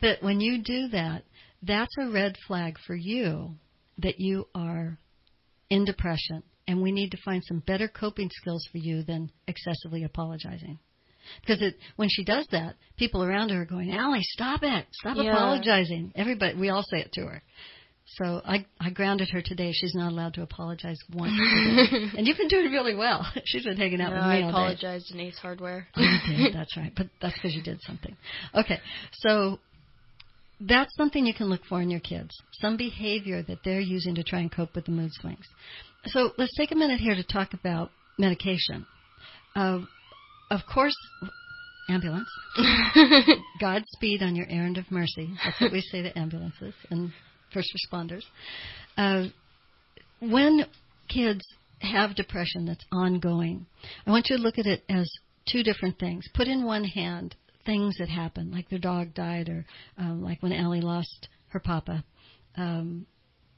[0.01, 1.23] That when you do that,
[1.63, 3.55] that's a red flag for you
[3.99, 4.99] that you are
[5.69, 10.03] in depression, and we need to find some better coping skills for you than excessively
[10.03, 10.79] apologizing.
[11.41, 14.85] Because it, when she does that, people around her are going, Allie, stop it.
[14.91, 15.31] Stop yeah.
[15.31, 16.11] apologizing.
[16.15, 17.41] Everybody, we all say it to her.
[18.07, 19.71] So I, I grounded her today.
[19.73, 21.33] She's not allowed to apologize once.
[22.17, 23.25] and you've been doing really well.
[23.45, 25.87] She's been hanging out no, with me I all apologized in Ace Hardware.
[25.97, 26.53] you did.
[26.53, 26.93] That's right.
[26.95, 28.15] But that's because you did something.
[28.53, 28.79] Okay.
[29.13, 29.59] So
[30.61, 32.29] that's something you can look for in your kids.
[32.53, 35.45] Some behavior that they're using to try and cope with the mood swings.
[36.05, 37.89] So let's take a minute here to talk about
[38.19, 38.85] medication.
[39.55, 39.79] Uh,
[40.51, 40.95] of course,
[41.89, 42.29] ambulance.
[43.59, 45.33] Godspeed on your errand of mercy.
[45.43, 46.73] That's what we say to ambulances.
[46.91, 47.11] And
[47.55, 48.23] first responders.
[48.97, 49.29] Uh,
[50.19, 50.65] when
[51.07, 51.41] kids
[51.79, 53.65] have depression that's ongoing,
[54.05, 55.09] I want you to look at it as
[55.49, 56.25] two different things.
[56.33, 59.65] Put in one hand things that happen, like their dog died, or
[59.97, 62.03] um, like when Allie lost her papa.
[62.57, 63.05] Um,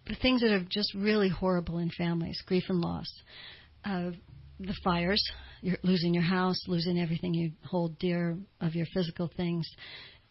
[0.07, 3.07] the things that are just really horrible in families, grief and loss.
[3.83, 4.12] Uh,
[4.60, 5.21] the fires,
[5.62, 9.67] you're losing your house, losing everything you hold dear of your physical things.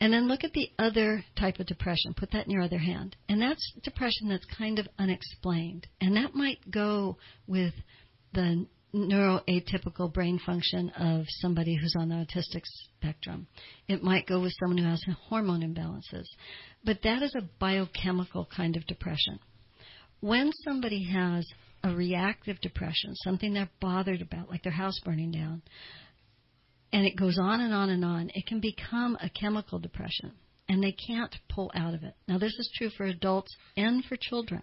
[0.01, 2.15] And then look at the other type of depression.
[2.15, 3.17] Put that in your other hand.
[3.29, 5.87] And that's depression that's kind of unexplained.
[6.01, 7.73] And that might go with
[8.35, 13.47] the neuroatypical brain function of somebody who's on the autistic spectrum.
[13.89, 16.27] It might go with someone who has hormone imbalances.
[16.85, 19.39] But that is a biochemical kind of depression.
[20.21, 21.47] When somebody has
[21.85, 25.63] a reactive depression, something they're bothered about, like their house burning down,
[26.93, 30.33] and it goes on and on and on, it can become a chemical depression,
[30.69, 32.15] and they can't pull out of it.
[32.29, 34.63] Now, this is true for adults and for children.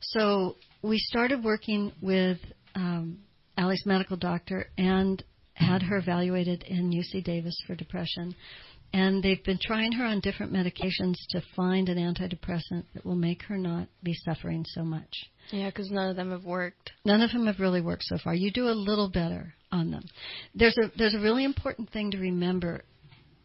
[0.00, 2.38] So we started working with
[2.74, 3.18] um,
[3.56, 5.22] Allie's medical doctor and
[5.54, 8.34] had her evaluated in UC Davis for depression.
[8.92, 13.42] And they've been trying her on different medications to find an antidepressant that will make
[13.42, 15.10] her not be suffering so much.
[15.50, 16.92] Yeah, because none of them have worked.
[17.04, 18.34] None of them have really worked so far.
[18.34, 20.04] You do a little better on them.
[20.54, 22.84] There's a there's a really important thing to remember.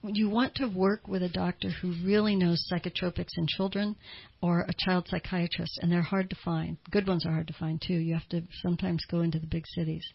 [0.06, 3.96] You want to work with a doctor who really knows psychotropics in children
[4.42, 6.78] or a child psychiatrist, and they're hard to find.
[6.92, 7.94] Good ones are hard to find too.
[7.94, 10.06] You have to sometimes go into the big cities.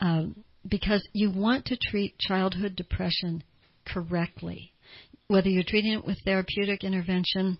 [0.00, 3.42] Um, because you want to treat childhood depression
[3.86, 4.72] correctly.
[5.28, 7.58] Whether you're treating it with therapeutic intervention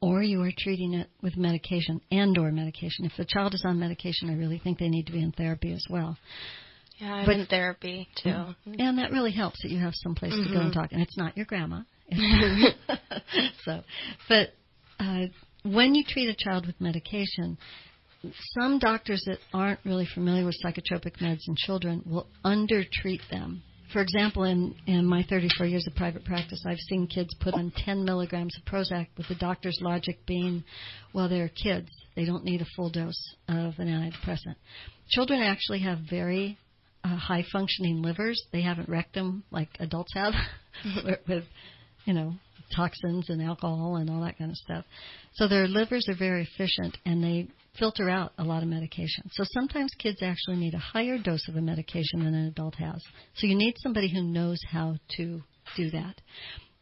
[0.00, 3.06] or you are treating it with medication and or medication.
[3.06, 5.72] If the child is on medication, I really think they need to be in therapy
[5.72, 6.18] as well.
[6.98, 8.28] Yeah, I'm but, in therapy too.
[8.28, 8.74] Mm-hmm.
[8.78, 10.44] And that really helps that you have some place mm-hmm.
[10.44, 10.80] to go and mm-hmm.
[10.80, 10.92] talk.
[10.92, 11.82] And it's not your grandma.
[13.64, 13.82] so,
[14.28, 14.50] but
[15.00, 15.26] uh,
[15.64, 17.58] when you treat a child with medication,
[18.58, 23.62] some doctors that aren't really familiar with psychotropic meds in children will undertreat them
[23.94, 27.72] for example, in, in my 34 years of private practice, I've seen kids put on
[27.76, 30.64] 10 milligrams of Prozac with the doctor's logic being,
[31.12, 31.88] well, they're kids.
[32.16, 34.56] They don't need a full dose of an antidepressant.
[35.10, 36.58] Children actually have very
[37.04, 38.42] uh, high functioning livers.
[38.52, 40.32] They haven't wrecked them like adults have
[41.28, 41.44] with,
[42.04, 42.34] you know,
[42.74, 44.84] toxins and alcohol and all that kind of stuff.
[45.34, 49.28] So their livers are very efficient and they filter out a lot of medication.
[49.32, 53.02] So sometimes kids actually need a higher dose of a medication than an adult has.
[53.36, 55.42] So you need somebody who knows how to
[55.76, 56.20] do that.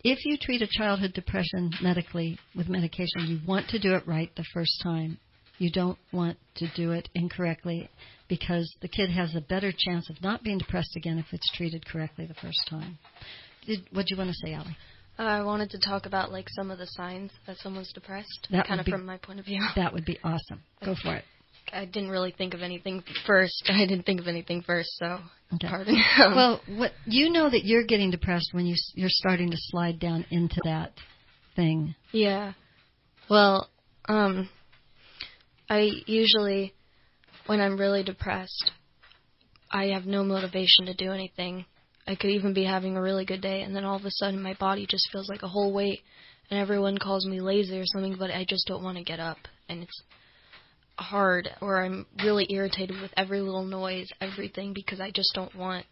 [0.05, 4.31] If you treat a childhood depression medically with medication, you want to do it right
[4.37, 5.19] the first time.
[5.59, 7.89] You don't want to do it incorrectly
[8.29, 11.87] because the kid has a better chance of not being depressed again if it's treated
[11.87, 12.99] correctly the first time.
[13.67, 14.77] Did, what do you want to say, Allie?
[15.19, 18.67] Uh, I wanted to talk about like some of the signs that someone's depressed, that
[18.67, 19.61] kind of be, from my point of view.
[19.77, 20.63] That would be awesome.
[20.85, 21.25] Go for it.
[21.73, 23.63] I didn't really think of anything first.
[23.69, 25.19] I didn't think of anything first, so
[25.55, 25.69] okay.
[25.69, 26.03] pardon.
[26.19, 30.25] well, what you know that you're getting depressed when you you're starting to slide down
[30.31, 30.93] into that
[31.55, 31.95] thing.
[32.13, 32.55] Yeah.
[33.29, 33.69] Well,
[34.09, 34.49] um
[35.73, 36.75] I usually
[37.47, 38.73] when I'm really depressed,
[39.71, 41.65] I have no motivation to do anything.
[42.07, 44.43] I could even be having a really good day, and then all of a sudden
[44.43, 46.01] my body just feels like a whole weight,
[46.51, 49.39] and everyone calls me lazy or something, but I just don't want to get up,
[49.71, 50.03] and it's
[50.99, 55.87] hard, or I'm really irritated with every little noise, everything, because I just don't want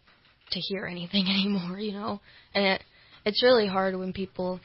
[0.51, 2.21] to hear anything anymore, you know,
[2.53, 2.83] and it,
[3.25, 4.59] it's really hard when people,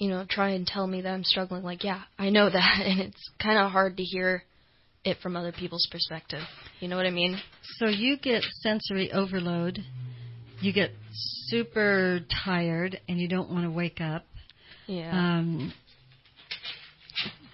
[0.00, 1.62] you know, try and tell me that I'm struggling.
[1.62, 4.42] Like, yeah, I know that, and it's kind of hard to hear
[5.04, 6.42] it from other people's perspective.
[6.80, 7.40] You know what I mean?
[7.78, 9.78] So you get sensory overload
[10.60, 10.90] you get
[11.46, 14.24] super tired and you don't want to wake up.
[14.86, 15.10] Yeah.
[15.10, 15.72] Um,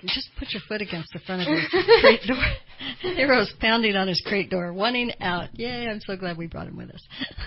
[0.05, 2.45] just put your foot against the front of the crate door.
[3.15, 5.49] Hero's pounding on his crate door, wanting out.
[5.59, 7.01] Yay, I'm so glad we brought him with us.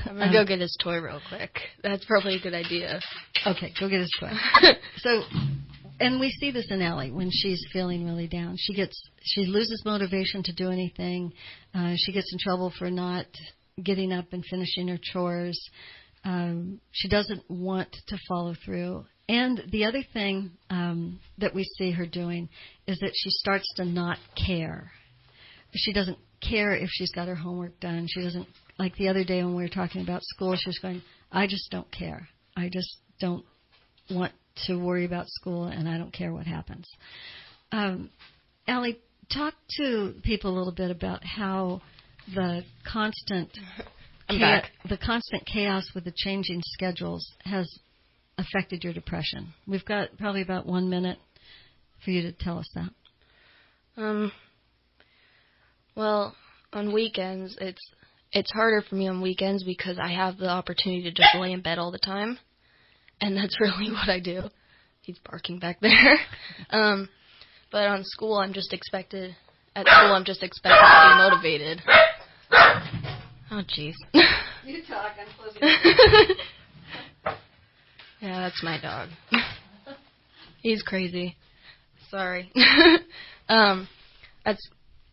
[0.06, 1.52] I'm going to um, go get his toy real quick.
[1.84, 3.00] That's probably a good idea.
[3.46, 4.30] Okay, go get his toy.
[4.98, 5.22] so,
[6.00, 8.56] and we see this in Allie when she's feeling really down.
[8.58, 11.34] She gets, she loses motivation to do anything.
[11.74, 13.26] Uh, she gets in trouble for not
[13.84, 15.60] getting up and finishing her chores.
[16.24, 19.06] Um, she doesn't want to follow through.
[19.30, 22.50] And the other thing um, that we see her doing
[22.88, 24.92] is that she starts to not care.
[25.76, 28.08] She doesn't care if she's got her homework done.
[28.10, 28.48] She doesn't,
[28.80, 31.70] like the other day when we were talking about school, she was going, I just
[31.70, 32.28] don't care.
[32.58, 33.46] I just don't
[34.10, 34.34] want
[34.68, 36.88] to worry about school and I don't care what happens.
[37.72, 38.10] Um,
[38.68, 39.00] Allie,
[39.34, 41.82] talk to people a little bit about how
[42.34, 43.50] the constant
[44.30, 47.80] cha- the constant chaos with the changing schedules has
[48.38, 49.54] affected your depression.
[49.68, 51.18] We've got probably about one minute
[52.04, 54.02] for you to tell us that.
[54.02, 54.32] Um.
[55.96, 56.36] Well,
[56.72, 57.82] on weekends it's
[58.32, 61.62] it's harder for me on weekends because I have the opportunity to just lay in
[61.62, 62.38] bed all the time,
[63.22, 64.44] and that's really what I do.
[65.02, 66.18] He's barking back there.
[66.70, 67.10] um,
[67.72, 69.36] but on school, I'm just expected.
[69.76, 71.82] At school, I'm just expected to be motivated.
[73.52, 73.94] Oh, jeez.
[74.66, 75.14] You talk.
[75.20, 75.62] I'm closing.
[78.22, 79.10] yeah, that's my dog.
[80.62, 81.36] He's crazy.
[82.12, 82.52] Sorry.
[83.48, 83.88] um,
[84.46, 84.62] that's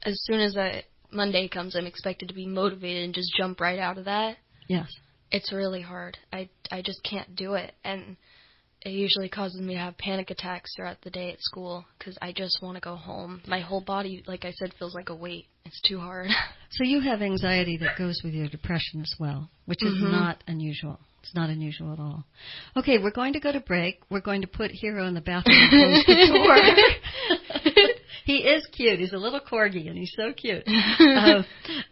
[0.02, 3.78] as soon as I Monday comes, I'm expected to be motivated and just jump right
[3.78, 4.36] out of that.
[4.68, 4.88] yes.
[5.30, 6.16] It's really hard.
[6.32, 8.16] I I just can't do it, and
[8.82, 12.32] it usually causes me to have panic attacks throughout the day at school because I
[12.32, 13.42] just want to go home.
[13.46, 15.46] My whole body, like I said, feels like a weight.
[15.64, 16.28] It's too hard.
[16.68, 20.10] So you have anxiety that goes with your depression as well, which is Mhm.
[20.10, 20.98] not unusual.
[21.22, 22.24] It's not unusual at all.
[22.76, 24.00] Okay, we're going to go to break.
[24.10, 27.38] We're going to put Hero in the bathroom and close the door.
[28.26, 28.98] he is cute.
[28.98, 30.64] He's a little corgi, and he's so cute.
[30.98, 31.44] Um,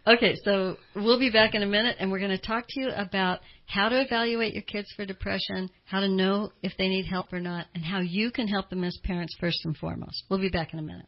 [0.07, 2.91] okay, so we'll be back in a minute, and we're going to talk to you
[2.91, 7.33] about how to evaluate your kids for depression, how to know if they need help
[7.33, 10.25] or not, and how you can help them as parents first and foremost.
[10.29, 11.07] We'll be back in a minute.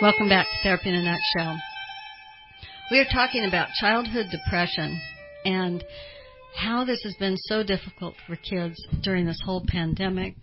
[0.00, 1.60] Welcome back to Therapy in a Nutshell.
[2.90, 5.00] We are talking about childhood depression
[5.44, 5.84] and
[6.56, 10.34] how this has been so difficult for kids during this whole pandemic,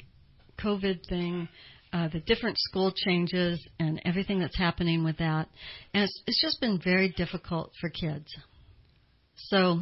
[0.58, 1.50] COVID thing,
[1.92, 5.50] uh, the different school changes, and everything that's happening with that.
[5.94, 8.34] And it's, it's just been very difficult for kids.
[9.36, 9.82] So,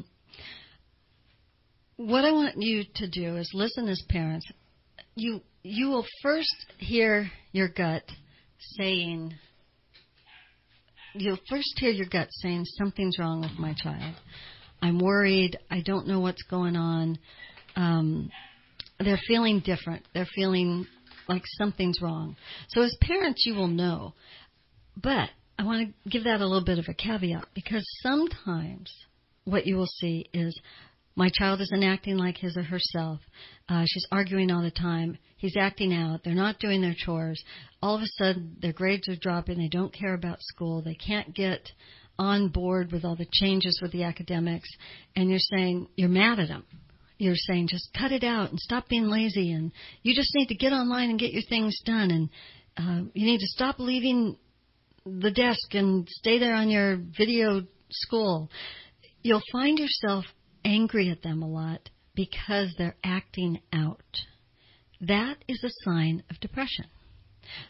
[1.97, 4.47] what I want you to do is listen as parents.
[5.13, 8.03] You you will first hear your gut
[8.59, 9.36] saying
[11.18, 14.16] you'll first hear your gut saying something's wrong with my child.
[14.82, 15.57] I'm worried.
[15.72, 17.18] I don't know what's going on.
[17.76, 18.32] Um,
[18.99, 20.05] they're feeling different.
[20.13, 20.88] They're feeling
[21.28, 22.36] like something's wrong.
[22.70, 24.13] So as parents, you will know.
[25.01, 28.91] But I want to give that a little bit of a caveat because sometimes
[29.45, 30.59] what you will see is
[31.16, 33.20] my child isn't acting like his or herself.
[33.70, 35.18] Uh, she's arguing all the time.
[35.38, 36.22] He's acting out.
[36.24, 37.41] They're not doing their chores.
[37.82, 39.57] All of a sudden, their grades are dropping.
[39.57, 40.82] They don't care about school.
[40.82, 41.70] They can't get
[42.18, 44.70] on board with all the changes with the academics.
[45.16, 46.66] And you're saying, you're mad at them.
[47.18, 49.51] You're saying, just cut it out and stop being lazy.
[49.51, 49.72] And
[50.03, 52.11] you just need to get online and get your things done.
[52.11, 52.30] And
[52.78, 54.38] uh, you need to stop leaving
[55.05, 58.49] the desk and stay there on your video school.
[59.22, 60.26] You'll find yourself
[60.66, 64.01] angry at them a lot because they're acting out.
[64.99, 66.86] That is a sign of depression.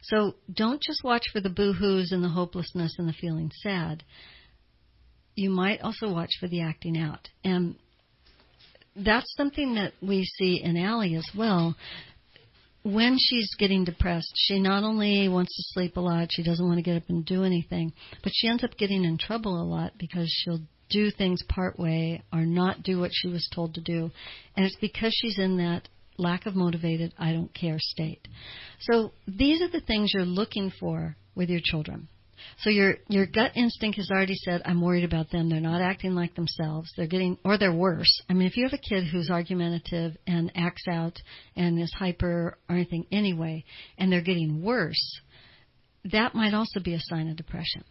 [0.04, 4.04] So don't just watch for the boo-hoos and the hopelessness and the feeling sad.
[5.36, 7.28] You might also watch for the acting out.
[7.44, 7.76] And
[8.96, 11.76] that's something that we see in Allie as well.
[12.84, 16.78] When she's getting depressed, she not only wants to sleep a lot, she doesn't want
[16.78, 17.92] to get up and do anything,
[18.24, 22.24] but she ends up getting in trouble a lot because she'll do things part way
[22.32, 24.12] or not do what she was told to do.
[24.56, 28.28] And it's because she's in that lack of motivated, I don't care state.
[28.80, 32.08] So these are the things you're looking for with your children.
[32.60, 35.50] So your your gut instinct has already said, I'm worried about them.
[35.50, 36.92] They're not acting like themselves.
[36.96, 38.22] They're getting, or they're worse.
[38.30, 41.18] I mean, if you have a kid who's argumentative and acts out
[41.56, 43.64] and is hyper or anything anyway,
[43.98, 45.20] and they're getting worse,
[46.12, 47.84] that might also be a sign of depression.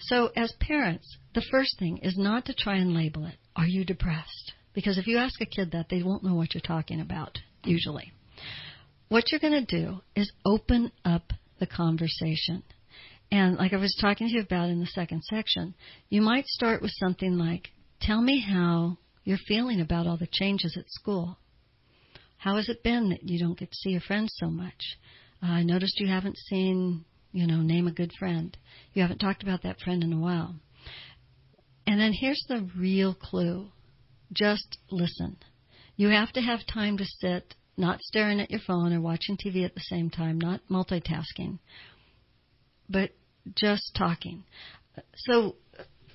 [0.00, 3.36] So as parents, the first thing is not to try and label it.
[3.56, 4.52] Are you depressed?
[4.74, 8.12] Because if you ask a kid that, they won't know what you're talking about, usually.
[9.08, 12.62] What you're going to do is open up the conversation.
[13.30, 15.74] And like I was talking to you about in the second section,
[16.08, 17.68] you might start with something like,
[18.00, 21.38] Tell me how you're feeling about all the changes at school.
[22.38, 24.98] How has it been that you don't get to see your friends so much?
[25.40, 28.56] Uh, I noticed you haven't seen, you know, name a good friend.
[28.92, 30.54] You haven't talked about that friend in a while.
[31.86, 33.68] And then here's the real clue
[34.32, 35.36] just listen.
[35.96, 39.64] You have to have time to sit, not staring at your phone or watching TV
[39.64, 41.58] at the same time, not multitasking,
[42.88, 43.10] but
[43.54, 44.44] just talking.
[45.16, 45.56] So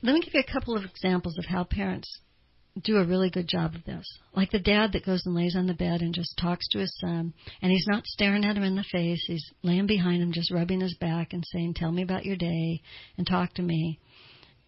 [0.02, 2.22] let me give you a couple of examples of how parents
[2.84, 4.06] do a really good job of this.
[4.36, 6.96] Like the dad that goes and lays on the bed and just talks to his
[7.00, 9.24] son, and he's not staring at him in the face.
[9.28, 12.82] He's laying behind him, just rubbing his back and saying, Tell me about your day
[13.18, 14.00] and talk to me.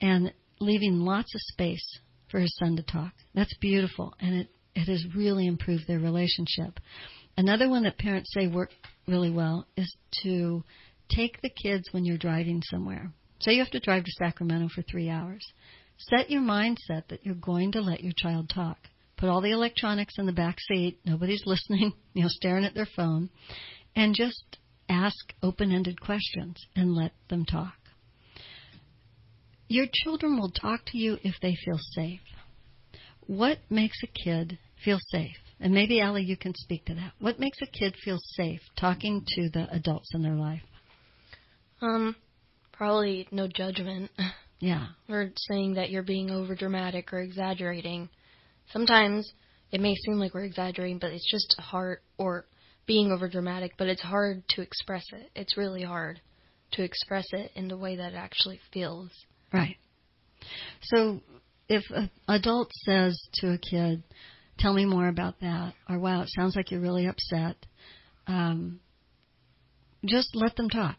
[0.02, 2.00] And leaving lots of space
[2.30, 3.14] for his son to talk.
[3.34, 6.80] That's beautiful, and it, it has really improved their relationship.
[7.38, 8.72] Another one that parents say work
[9.08, 9.94] really well is
[10.24, 10.64] to
[11.10, 13.12] take the kids when you're driving somewhere.
[13.40, 15.46] Say you have to drive to Sacramento for three hours.
[16.00, 18.78] Set your mindset that you're going to let your child talk.
[19.18, 21.00] Put all the electronics in the back seat.
[21.06, 23.30] Nobody's listening, you know, staring at their phone.
[23.96, 27.74] And just ask open ended questions and let them talk.
[29.68, 32.22] Your children will talk to you if they feel safe.
[33.28, 35.36] What makes a kid feel safe?
[35.60, 37.12] And maybe, Allie, you can speak to that.
[37.20, 40.64] What makes a kid feel safe talking to the adults in their life?
[41.82, 42.16] Um,
[42.72, 44.10] probably no judgment.
[44.60, 44.88] Yeah.
[45.08, 48.10] or saying that you're being over dramatic or exaggerating.
[48.72, 49.32] Sometimes
[49.72, 52.46] it may seem like we're exaggerating, but it's just hard, or
[52.86, 55.30] being over dramatic, but it's hard to express it.
[55.36, 56.20] It's really hard
[56.72, 59.12] to express it in the way that it actually feels.
[59.54, 59.78] Right.
[60.84, 61.22] So
[61.68, 64.04] if an adult says to a kid,
[64.58, 67.56] tell me more about that, or wow, it sounds like you're really upset,
[68.28, 68.80] um,
[70.06, 70.98] just let them talk.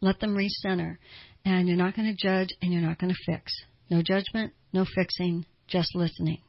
[0.00, 0.96] Let them recenter.
[1.44, 3.52] And you're not going to judge and you're not going to fix.
[3.90, 6.40] No judgment, no fixing, just listening.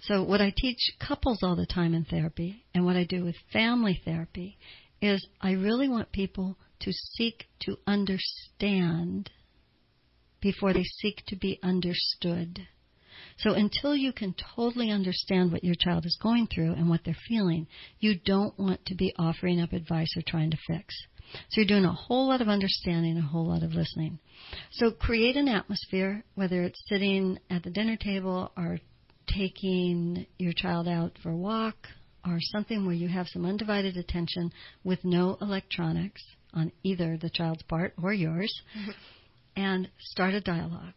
[0.00, 3.36] So, what I teach couples all the time in therapy and what I do with
[3.52, 4.58] family therapy
[5.00, 9.30] is I really want people to seek to understand
[10.40, 12.60] before they seek to be understood.
[13.38, 17.16] So until you can totally understand what your child is going through and what they're
[17.28, 17.66] feeling,
[17.98, 20.94] you don't want to be offering up advice or trying to fix.
[21.50, 24.18] So you're doing a whole lot of understanding, a whole lot of listening.
[24.72, 28.78] So create an atmosphere, whether it's sitting at the dinner table or
[29.26, 31.76] taking your child out for a walk
[32.24, 34.52] or something where you have some undivided attention
[34.84, 36.22] with no electronics
[36.54, 38.52] on either the child's part or yours
[39.56, 40.94] and start a dialogue.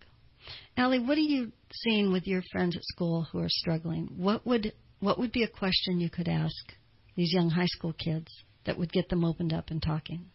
[0.77, 4.09] Allie, what are you seeing with your friends at school who are struggling?
[4.17, 6.73] What would what would be a question you could ask
[7.15, 8.27] these young high school kids
[8.69, 10.27] that would get them opened up and talking?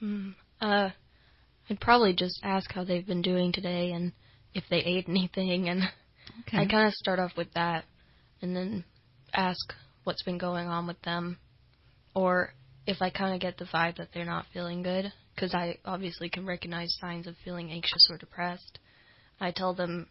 [0.00, 0.30] Hmm.
[0.60, 0.90] Uh,
[1.70, 4.10] I'd probably just ask how they've been doing today and
[4.52, 5.82] if they ate anything, and
[6.40, 6.58] Okay.
[6.58, 7.84] I kind of start off with that,
[8.42, 8.84] and then
[9.32, 9.72] ask
[10.02, 11.38] what's been going on with them,
[12.16, 12.52] or
[12.84, 16.28] if I kind of get the vibe that they're not feeling good, because I obviously
[16.28, 18.80] can recognize signs of feeling anxious or depressed.
[19.40, 20.08] I tell them,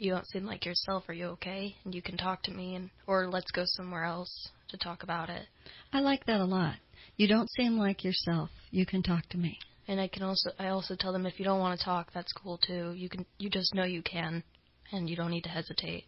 [0.00, 1.08] "You don't seem like yourself.
[1.08, 1.76] Are you okay?
[1.84, 5.30] And you can talk to me, and or let's go somewhere else to talk about
[5.30, 5.46] it."
[5.92, 6.76] I like that a lot.
[7.16, 8.50] You don't seem like yourself.
[8.70, 9.58] You can talk to me.
[9.88, 12.32] And I can also I also tell them if you don't want to talk, that's
[12.32, 12.92] cool too.
[12.92, 14.42] You can you just know you can,
[14.92, 16.04] and you don't need to hesitate.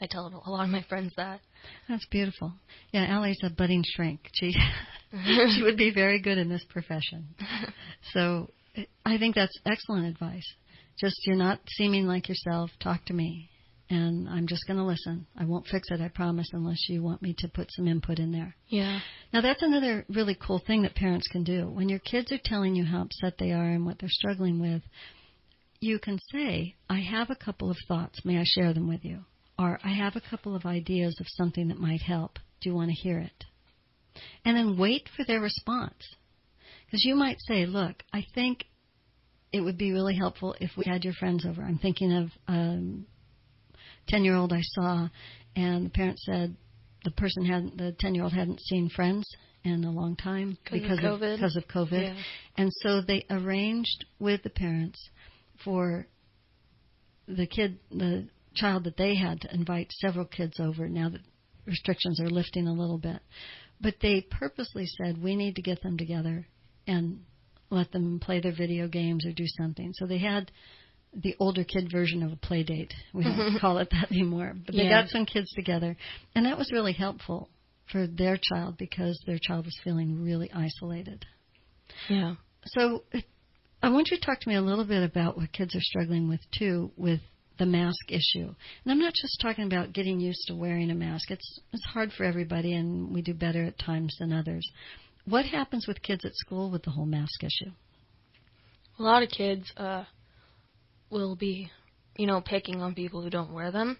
[0.00, 1.40] I tell a lot of my friends that.
[1.88, 2.52] That's beautiful.
[2.90, 4.28] Yeah, Allie's a budding shrink.
[4.34, 4.52] She
[5.24, 7.28] she would be very good in this profession.
[8.12, 8.50] So
[9.06, 10.46] I think that's excellent advice.
[10.98, 12.70] Just you're not seeming like yourself.
[12.80, 13.50] Talk to me,
[13.90, 15.26] and I'm just going to listen.
[15.36, 18.32] I won't fix it, I promise, unless you want me to put some input in
[18.32, 18.54] there.
[18.68, 19.00] Yeah.
[19.32, 21.68] Now that's another really cool thing that parents can do.
[21.68, 24.82] When your kids are telling you how upset they are and what they're struggling with,
[25.80, 28.24] you can say, I have a couple of thoughts.
[28.24, 29.24] May I share them with you?
[29.58, 32.38] Or I have a couple of ideas of something that might help.
[32.60, 33.44] Do you want to hear it?
[34.44, 36.16] And then wait for their response.
[36.86, 38.64] Because you might say, look, I think
[39.52, 41.62] it would be really helpful if we had your friends over.
[41.62, 43.06] I'm thinking of a um,
[44.08, 45.08] 10 year old I saw,
[45.54, 46.56] and the parent said
[47.04, 49.24] the person hadn't, the 10 year old hadn't seen friends
[49.64, 51.36] in a long time 'Cause of because COVID?
[51.36, 52.02] because of COVID.
[52.02, 52.22] Yeah.
[52.56, 54.98] And so they arranged with the parents
[55.64, 56.06] for
[57.28, 61.20] the kid, the child that they had to invite several kids over now that
[61.64, 63.20] restrictions are lifting a little bit.
[63.80, 66.46] But they purposely said, we need to get them together
[66.86, 67.24] and
[67.72, 69.92] let them play their video games or do something.
[69.94, 70.50] So they had
[71.14, 72.92] the older kid version of a play date.
[73.12, 74.54] We don't call it that anymore.
[74.64, 75.02] But they Yeah.
[75.02, 75.96] got some kids together.
[76.34, 77.48] And that was really helpful
[77.90, 81.24] for their child because their child was feeling really isolated.
[82.08, 82.36] Yeah.
[82.66, 83.02] So
[83.82, 86.28] I want you to talk to me a little bit about what kids are struggling
[86.28, 87.20] with too, with
[87.58, 88.46] the mask issue.
[88.84, 91.30] And I'm not just talking about getting used to wearing a mask.
[91.30, 94.66] It's it's hard for everybody, and we do better at times than others.
[95.24, 97.70] What happens with kids at school with the whole mask issue?
[98.98, 100.04] A lot of kids uh
[101.10, 101.70] will be,
[102.16, 103.98] you know, picking on people who don't wear them.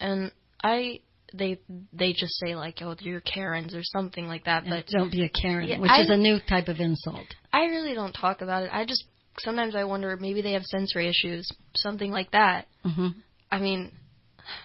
[0.00, 0.32] And
[0.62, 1.00] I
[1.32, 1.58] they
[1.92, 5.24] they just say like, "Oh, you're Karens" or something like that, And but don't be
[5.24, 7.26] a Karen, Yeah, which I- is a new type of insult.
[7.52, 8.70] I really don't talk about it.
[8.72, 9.04] I just
[9.38, 12.66] sometimes I wonder maybe they have sensory issues, something like that.
[12.82, 13.08] hmm
[13.50, 13.92] I mean,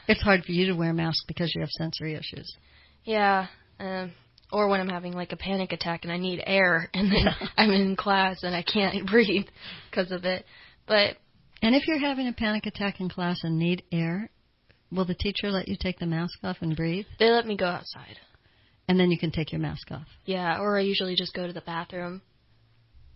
[0.08, 2.56] It's hard for you to wear a mask because you have sensory issues.
[3.04, 3.48] yeah,
[3.80, 4.14] um
[4.52, 7.26] or when I'm having like a panic attack and I need air and then
[7.58, 9.48] I'm in class and I can't breathe
[9.90, 10.46] because of it.
[10.88, 11.18] But
[11.62, 14.30] And if you're having a panic attack in class and need air,
[14.92, 17.06] will the teacher let you take the mask off and breathe?
[17.20, 18.18] they let me go outside.
[18.88, 20.08] And then you can take your mask off.
[20.26, 22.24] Yeah, or I usually just go to the bathroom.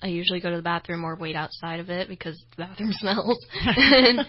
[0.04, 3.44] I usually go to the bathroom or wait outside of it because the bathroom smells.
[3.66, 4.20] and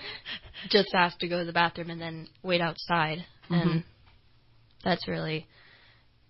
[0.70, 3.18] just ask to go to the bathroom and then wait outside.
[3.50, 3.54] Mm-hmm.
[3.54, 3.84] And
[4.84, 5.46] that's really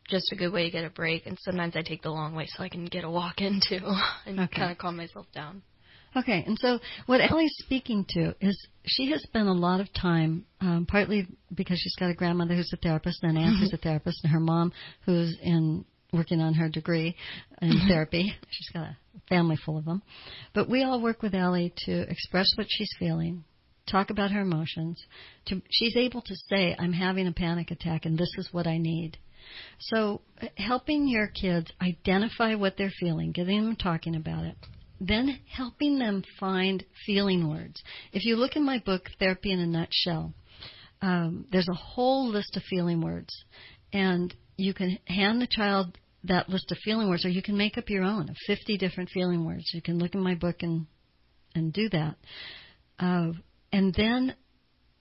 [0.09, 1.27] just a good way to get a break.
[1.27, 3.81] And sometimes I take the long way so I can get a walk in too
[4.27, 4.57] and Okay.
[4.57, 5.63] kind of calm myself down.
[6.17, 10.47] Okay, and so what Allie's speaking to is she has spent a lot of time,
[10.61, 13.79] um, partly because she's got a grandmother who's a therapist, and an aunt who's a
[13.79, 14.73] therapist, and her mom
[15.07, 17.17] who's in working on her degree
[17.61, 18.33] in therapy.
[18.49, 18.97] She's got a
[19.29, 20.03] family full of them.
[20.53, 23.43] But we all work with Ellie to express what she's feeling,
[23.91, 25.03] talk about her emotions.
[25.47, 28.79] To, she's able to say, "I'm having a panic attack, and this is what I
[28.79, 29.19] need."
[29.79, 30.23] So,
[30.57, 34.57] helping your kids identify what they're feeling, getting them talking about it,
[35.01, 37.83] then helping them find feeling words.
[38.13, 40.35] If you look in my book, Therapy in a Nutshell,
[41.03, 43.35] um, there's a whole list of feeling words,
[43.93, 47.77] and you can hand the child that list of feeling words, or you can make
[47.77, 49.71] up your own of 50 different feeling words.
[49.75, 50.87] You can look in my book and
[51.57, 52.17] and do that,
[52.99, 53.33] uh,
[53.73, 54.35] and then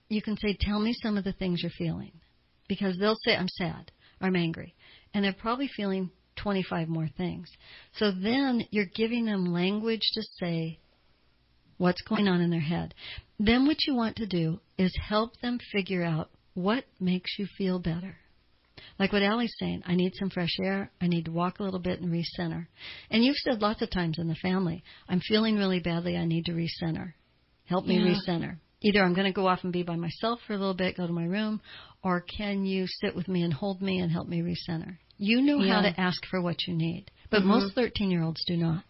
[0.08, 2.12] you can say, "Tell me some of the things you're feeling,"
[2.68, 3.90] because they'll say, "I'm sad,"
[4.24, 4.74] "I'm angry,"
[5.12, 7.50] and they're probably feeling 25 more things.
[7.92, 10.78] So then you're giving them language to say
[11.78, 12.94] what's going on in their head.
[13.38, 17.78] Then what you want to do is help them figure out what makes you feel
[17.78, 18.16] better.
[18.98, 20.90] Like what Allie's saying, I need some fresh air.
[21.00, 22.66] I need to walk a little bit and recenter.
[23.10, 26.16] And you've said lots of times in the family, I'm feeling really badly.
[26.16, 27.14] I need to recenter.
[27.64, 28.14] Help me Yeah.
[28.14, 28.58] recenter.
[28.84, 31.06] Either I'm going to go off and be by myself for a little bit, go
[31.06, 31.62] to my room,
[32.02, 34.98] or can you sit with me and hold me and help me recenter?
[35.16, 37.46] You know how to ask for what you need, but Mhm.
[37.46, 38.84] most 13 year olds do not.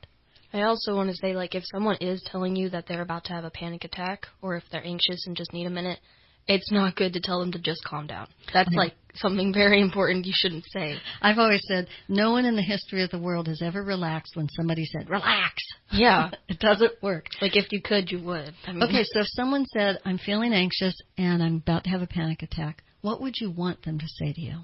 [0.52, 3.32] I also want to say, like, if someone is telling you that they're about to
[3.32, 6.00] have a panic attack, or if they're anxious and just need a minute,
[6.48, 8.28] it's not good to tell them to just calm down.
[8.52, 8.78] That's Yeah.
[8.78, 10.96] like something very important you shouldn't say.
[11.22, 14.48] I've always said no one in the history of the world has ever relaxed when
[14.50, 15.62] somebody said, relax.
[15.92, 16.30] Yeah.
[16.48, 17.26] it doesn't work.
[17.40, 18.54] like, if you could, you would.
[18.66, 22.02] I mean, Okay, so if someone said, I'm feeling anxious and I'm about to have
[22.02, 24.58] a panic attack, what would you want them to say to you?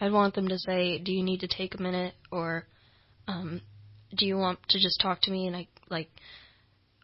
[0.00, 2.66] I'd want them to say, "Do you need to take a minute?" or
[3.28, 3.62] um,
[4.14, 6.10] "Do you want to just talk to me?" And I like,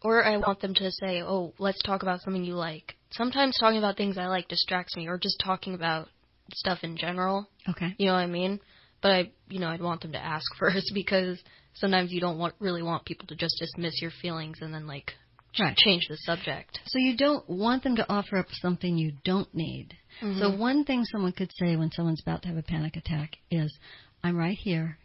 [0.03, 3.79] or I want them to say, "Oh, let's talk about something you like." Sometimes talking
[3.79, 6.09] about things I like distracts me, or just talking about
[6.55, 7.49] stuff in general.
[7.69, 7.95] Okay.
[7.99, 8.61] You know what I mean?
[9.01, 11.39] But I, you know, I'd want them to ask first because
[11.75, 15.13] sometimes you don't want really want people to just dismiss your feelings and then like
[15.59, 15.77] Right.
[15.77, 16.79] change the subject.
[16.87, 19.95] So you don't want them to offer up something you don't need.
[20.39, 23.77] So one thing someone could say when someone's about to have a panic attack is,
[24.23, 24.99] I'm right here.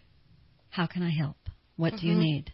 [0.69, 1.37] How can I help?
[1.75, 2.19] What do you Mhm.
[2.21, 2.53] need?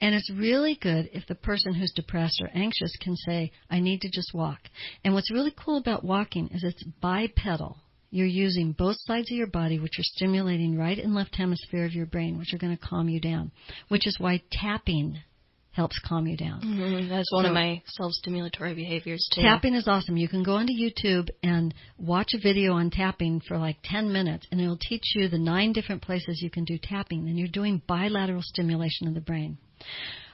[0.00, 4.00] And it's really good if the person who's depressed or anxious can say, I need
[4.02, 4.60] to just walk.
[5.04, 7.78] And what's really cool about walking is it's bipedal.
[8.10, 11.92] You're using both sides of your body, which are stimulating right and left hemisphere of
[11.92, 13.52] your brain, which are going to calm you down,
[13.88, 15.18] which is why tapping
[15.72, 16.60] helps calm you down.
[16.60, 19.42] hmm That's one So- of my self-stimulatory behaviors too.
[19.42, 20.16] Tapping is awesome.
[20.16, 24.46] You can go onto YouTube and watch a video on tapping for like 10 minutes,
[24.50, 27.80] and it'll teach you the nine different places you can do tapping, and you're doing
[27.86, 29.58] bilateral stimulation of the brain.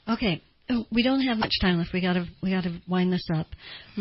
[0.08, 1.92] Okay, oh, we don't have much time left.
[1.92, 3.48] We gotta we gotta wind this up,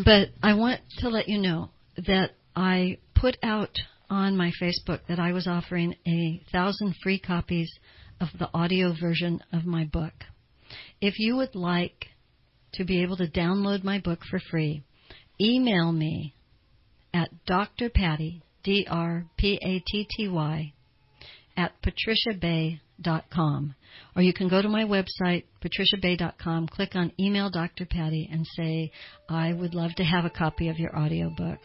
[0.05, 1.69] but I want to let you know
[2.07, 7.71] that I put out on my Facebook that I was offering a thousand free copies
[8.21, 10.13] of the audio version of my book.
[11.01, 12.05] If you would like
[12.75, 14.83] to be able to download my book for free,
[15.41, 16.35] email me
[17.15, 17.89] at Dr.
[17.89, 20.71] Patty, D R P A T T Y,
[21.57, 23.75] at patriciabay.com.
[24.15, 27.87] Or you can go to my website, patriciabay.com, click on Email Dr.
[27.87, 28.91] Patty, and say,
[29.27, 31.61] I would love to have a copy of your audiobook.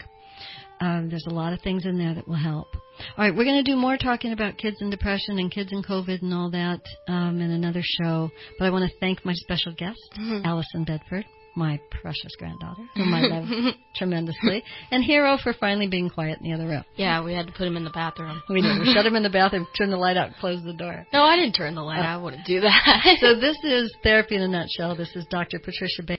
[0.81, 2.68] Um, there's a lot of things in there that will help.
[2.74, 5.85] All right, we're going to do more talking about kids and depression and kids and
[5.87, 8.31] COVID and all that um, in another show.
[8.59, 9.99] But I want to thank my special guest,
[10.45, 11.24] Allison Bedford,
[11.57, 16.55] my precious granddaughter, whom I love tremendously, and Hero for finally being quiet in the
[16.55, 16.85] other room.
[16.97, 18.43] Yeah, we had to put him in the bathroom.
[18.49, 18.78] We did.
[18.81, 21.07] We shut him in the bathroom, turn the light out, close the door.
[21.12, 22.01] No, I didn't turn the light.
[22.01, 23.16] Out, I wouldn't do that.
[23.20, 24.95] So this is Therapy in a Nutshell.
[24.97, 25.59] This is Dr.
[25.59, 26.09] Patricia Bay.